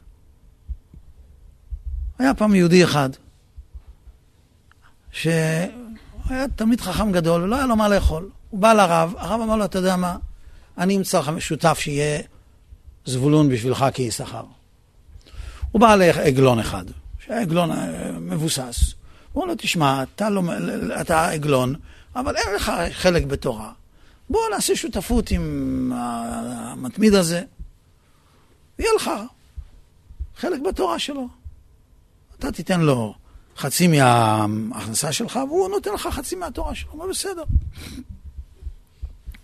[2.19, 3.11] היה פעם יהודי אחד,
[5.13, 5.27] ש...
[6.29, 8.31] היה תלמיד חכם גדול, ולא היה לו מה לאכול.
[8.51, 10.17] הוא בא לרב, הרב אמר לו, אתה יודע מה,
[10.79, 12.23] אני אמצא לך משותף שיהיה
[13.05, 14.45] זבולון בשבילך כיששכר.
[15.73, 16.85] הוא בא לעגלון אחד,
[17.19, 18.95] שהיה עגלון אה, מבוסס.
[19.33, 20.43] הוא אומר לו, תשמע, אתה, לא,
[21.01, 21.75] אתה עגלון,
[22.17, 23.73] אבל אין לך חלק בתורה.
[24.31, 27.43] בוא נעשה שותפות עם המתמיד הזה,
[28.79, 29.11] יהיה לך
[30.37, 31.29] חלק בתורה שלו.
[32.39, 33.15] אתה תיתן לו
[33.57, 37.43] חצי מההכנסה שלך, והוא נותן לך חצי מהתורה שלו, מה בסדר.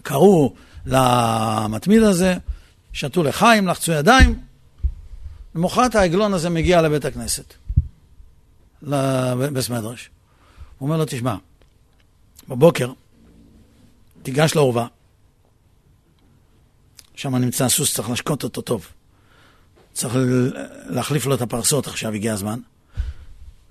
[0.02, 0.54] קראו
[0.86, 2.36] למתמיד הזה,
[2.92, 4.40] שתו לחיים, לחצו ידיים.
[5.54, 7.54] למחרת העגלון הזה מגיע לבית הכנסת,
[8.82, 10.10] לבית מדרש.
[10.78, 11.36] הוא אומר לו, תשמע,
[12.48, 12.92] בבוקר
[14.22, 14.86] תיגש לאורווה,
[17.14, 18.86] שם נמצא סוס, צריך להשקות אותו טוב.
[19.92, 20.14] צריך
[20.86, 22.60] להחליף לו את הפרסות, עכשיו הגיע הזמן.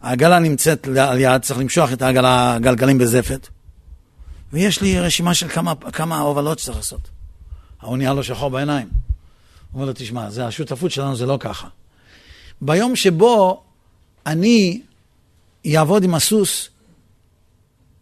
[0.01, 3.47] העגלה נמצאת על יד, צריך למשוח את העגלה, הגלגלים בזפת.
[4.53, 7.09] ויש לי רשימה של כמה, כמה הובלות שצריך לעשות.
[7.81, 8.87] ההוא נהיה לו שחור בעיניים.
[8.91, 9.01] הוא
[9.73, 11.67] אומר לו, תשמע, זה השותפות שלנו זה לא ככה.
[12.61, 13.63] ביום שבו
[14.25, 14.81] אני
[15.75, 16.69] אעבוד עם הסוס,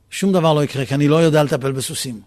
[0.10, 2.22] שום דבר לא יקרה, כי אני לא יודע לטפל בסוסים.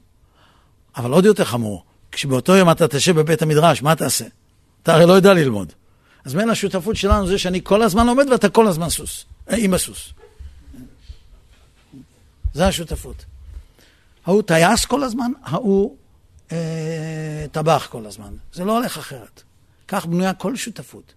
[0.96, 4.24] אבל עוד יותר חמור, כשבאותו יום אתה תשב בבית המדרש, מה תעשה?
[4.82, 5.72] אתה הרי לא יודע ללמוד.
[6.24, 9.24] אז בין השותפות שלנו זה שאני כל הזמן לומד ואתה כל הזמן סוס.
[9.56, 10.12] עם הסוס.
[12.54, 13.24] זה השותפות.
[14.26, 15.96] ההוא טייס כל הזמן, ההוא
[16.52, 18.34] אה, טבח כל הזמן.
[18.52, 19.42] זה לא הולך אחרת.
[19.88, 21.12] כך בנויה כל שותפות.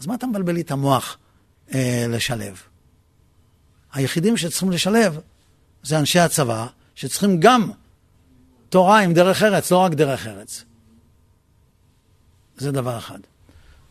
[0.00, 1.18] אז מה אתה מבלבל לי את המוח
[1.74, 2.62] אה, לשלב?
[3.92, 5.18] היחידים שצריכים לשלב
[5.82, 7.70] זה אנשי הצבא, שצריכים גם
[8.68, 10.64] תורה עם דרך ארץ, לא רק דרך ארץ.
[12.56, 13.18] זה דבר אחד.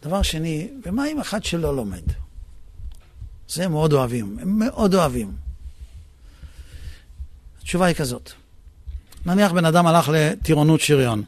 [0.02, 2.22] דבר שני, ומה עם אחד שלא לומד?
[3.50, 5.32] זה הם מאוד אוהבים, הם מאוד אוהבים.
[7.62, 8.32] התשובה היא כזאת,
[9.26, 11.24] נניח בן אדם הלך לטירונות שריון.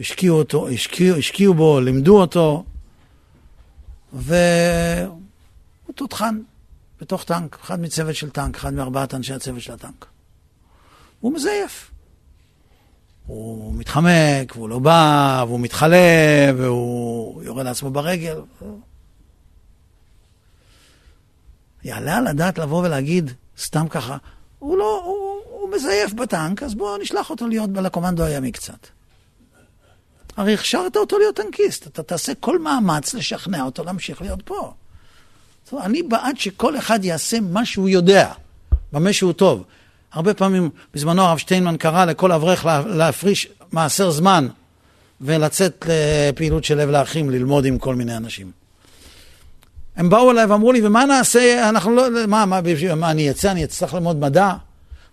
[0.00, 2.64] השקיעו אותו, השקיעו, השקיעו בו, לימדו אותו,
[4.12, 5.18] והוא
[5.94, 6.40] תותחן
[7.00, 10.06] בתוך טנק, אחד מצוות של טנק, אחד מארבעת אנשי הצוות של הטנק.
[11.20, 11.90] הוא מזייף.
[13.26, 18.36] הוא מתחמק, והוא לא בא, והוא מתחלף, והוא יורה לעצמו ברגל.
[21.86, 24.16] יעלה על הדעת לבוא ולהגיד, סתם ככה,
[24.58, 28.86] הוא לא, הוא, הוא מזייף בטנק, אז בואו נשלח אותו להיות לקומנדו הימי קצת.
[30.36, 34.72] הרי הכשרת אותו להיות טנקיסט, אתה תעשה כל מאמץ לשכנע אותו להמשיך להיות פה.
[35.64, 38.32] זאת אני בעד שכל אחד יעשה מה שהוא יודע,
[38.92, 39.64] במה שהוא טוב.
[40.12, 44.48] הרבה פעמים, בזמנו הרב שטיינמן קרא לכל אברך להפריש מעשר זמן
[45.20, 48.65] ולצאת לפעילות של לב לאחים, ללמוד עם כל מיני אנשים.
[49.96, 52.60] הם באו אליי ואמרו לי, ומה נעשה, אנחנו לא, מה, מה,
[52.96, 54.52] מה אני אצא, אני אצטרך ללמוד מדע?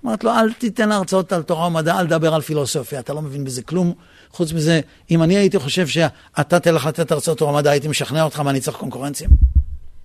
[0.05, 3.43] אמרתי לו, אל תיתן הרצאות על תורה ומדע, אל תדבר על פילוסופיה, אתה לא מבין
[3.43, 3.93] בזה כלום.
[4.31, 4.81] חוץ מזה,
[5.11, 8.61] אם אני הייתי חושב שאתה תלך לתת הרצאות תורה ומדע, הייתי משכנע אותך מה אני
[8.61, 9.27] צריך קונקורנציה?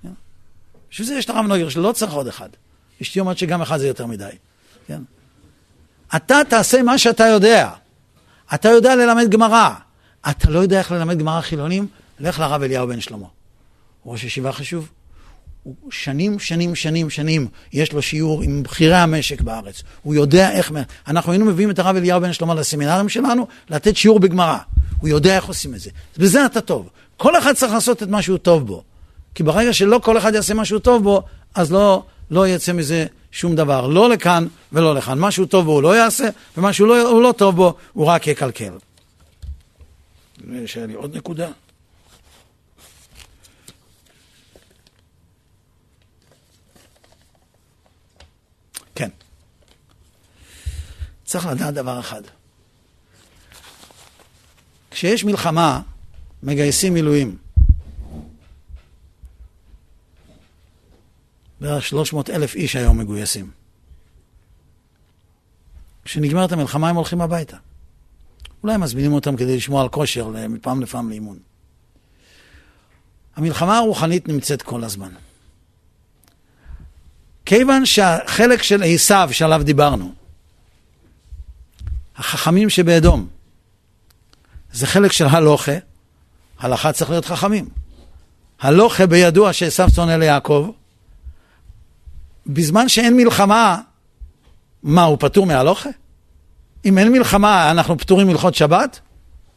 [0.03, 0.09] כן?
[0.91, 2.49] בשביל זה יש את הרב נוגר, שלא צריך עוד אחד.
[3.03, 4.29] אשתי אומרת שגם אחד זה יותר מדי.
[4.87, 5.03] כן?
[6.17, 7.71] אתה תעשה מה שאתה יודע.
[8.55, 9.71] אתה יודע ללמד גמרא.
[10.31, 11.87] אתה לא יודע איך ללמד גמרא חילונים?
[12.21, 13.27] לך לרב אליהו בן שלמה.
[14.09, 14.89] ראש ישיבה חשוב.
[15.63, 19.83] הוא שנים, שנים, שנים, שנים, יש לו שיעור עם בכירי המשק בארץ.
[20.03, 20.73] הוא יודע איך...
[21.07, 24.59] אנחנו היינו מביאים את הרב אליהו בן שלמה לסמינרים שלנו, לתת שיעור בגמרא.
[24.99, 25.91] הוא יודע איך עושים את זה.
[26.17, 26.89] בזה אתה טוב.
[27.17, 28.83] כל אחד צריך לעשות את מה שהוא טוב בו.
[29.35, 31.23] כי ברגע שלא כל אחד יעשה מה שהוא טוב בו,
[31.55, 33.87] אז לא, לא יצא מזה שום דבר.
[33.87, 35.19] לא לכאן ולא לכאן.
[35.19, 38.27] מה שהוא טוב בו הוא לא יעשה, ומה שהוא לא, לא טוב בו הוא רק
[38.27, 38.73] יקלקל.
[40.53, 41.49] יש לי עוד נקודה.
[48.95, 49.09] כן.
[51.29, 52.23] צריך לדעת דבר אחד.
[54.91, 55.81] כשיש מלחמה,
[56.43, 57.37] מגייסים מילואים.
[61.61, 63.51] בערך 300 אלף איש היום מגויסים.
[66.05, 67.57] כשנגמרת המלחמה הם הולכים הביתה.
[68.63, 71.39] אולי מזמינים אותם כדי לשמוע על כושר מפעם לפעם לאימון.
[73.37, 75.11] המלחמה הרוחנית נמצאת כל הזמן.
[77.47, 80.15] כיוון שהחלק של עשיו שעליו דיברנו,
[82.19, 83.27] החכמים שבאדום,
[84.73, 85.73] זה חלק של הלוכה,
[86.59, 87.69] הלכה צריך להיות חכמים.
[88.61, 90.71] הלוכה בידוע שעשיו שונא ליעקב,
[92.47, 93.81] בזמן שאין מלחמה,
[94.83, 95.91] מה, הוא פטור מהלוכה?
[96.85, 99.01] אם אין מלחמה, אנחנו פטורים מלכות שבת?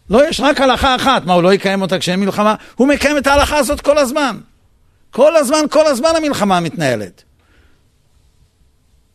[0.10, 1.26] לא, יש רק הלכה אחת.
[1.26, 2.56] מה, הוא לא יקיים אותה כשאין מלחמה?
[2.76, 4.38] הוא מקיים את ההלכה הזאת כל הזמן.
[5.12, 7.24] כל הזמן, כל הזמן המלחמה מתנהלת.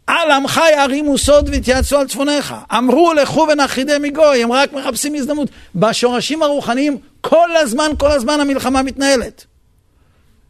[0.07, 2.55] על עמך יערימו סוד והתייעצו על צפוניך.
[2.73, 5.49] אמרו לכו ונחידי מגוי, הם רק מחפשים הזדמנות.
[5.75, 9.45] בשורשים הרוחניים, כל הזמן, כל הזמן המלחמה מתנהלת.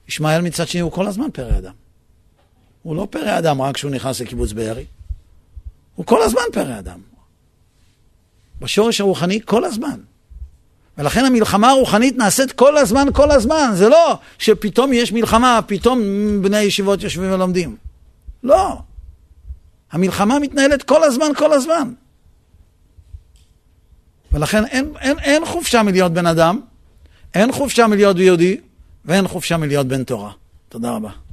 [0.08, 1.72] ישמעאל מצד שני הוא כל הזמן פרא אדם.
[2.82, 4.84] הוא לא פרא אדם רק כשהוא נכנס לקיבוץ בארי.
[5.94, 7.00] הוא כל הזמן פרא אדם.
[8.60, 10.00] בשורש הרוחני כל הזמן.
[10.98, 13.70] ולכן המלחמה הרוחנית נעשית כל הזמן, כל הזמן.
[13.74, 16.00] זה לא שפתאום יש מלחמה, פתאום
[16.42, 17.76] בני הישיבות יושבים ולומדים.
[18.42, 18.78] לא.
[19.92, 21.92] המלחמה מתנהלת כל הזמן, כל הזמן.
[24.32, 26.60] ולכן אין, אין, אין חופשה מלהיות בן אדם,
[27.34, 28.60] אין חופשה מלהיות יהודי,
[29.04, 30.32] ואין חופשה מלהיות בן תורה.
[30.68, 31.25] תודה רבה.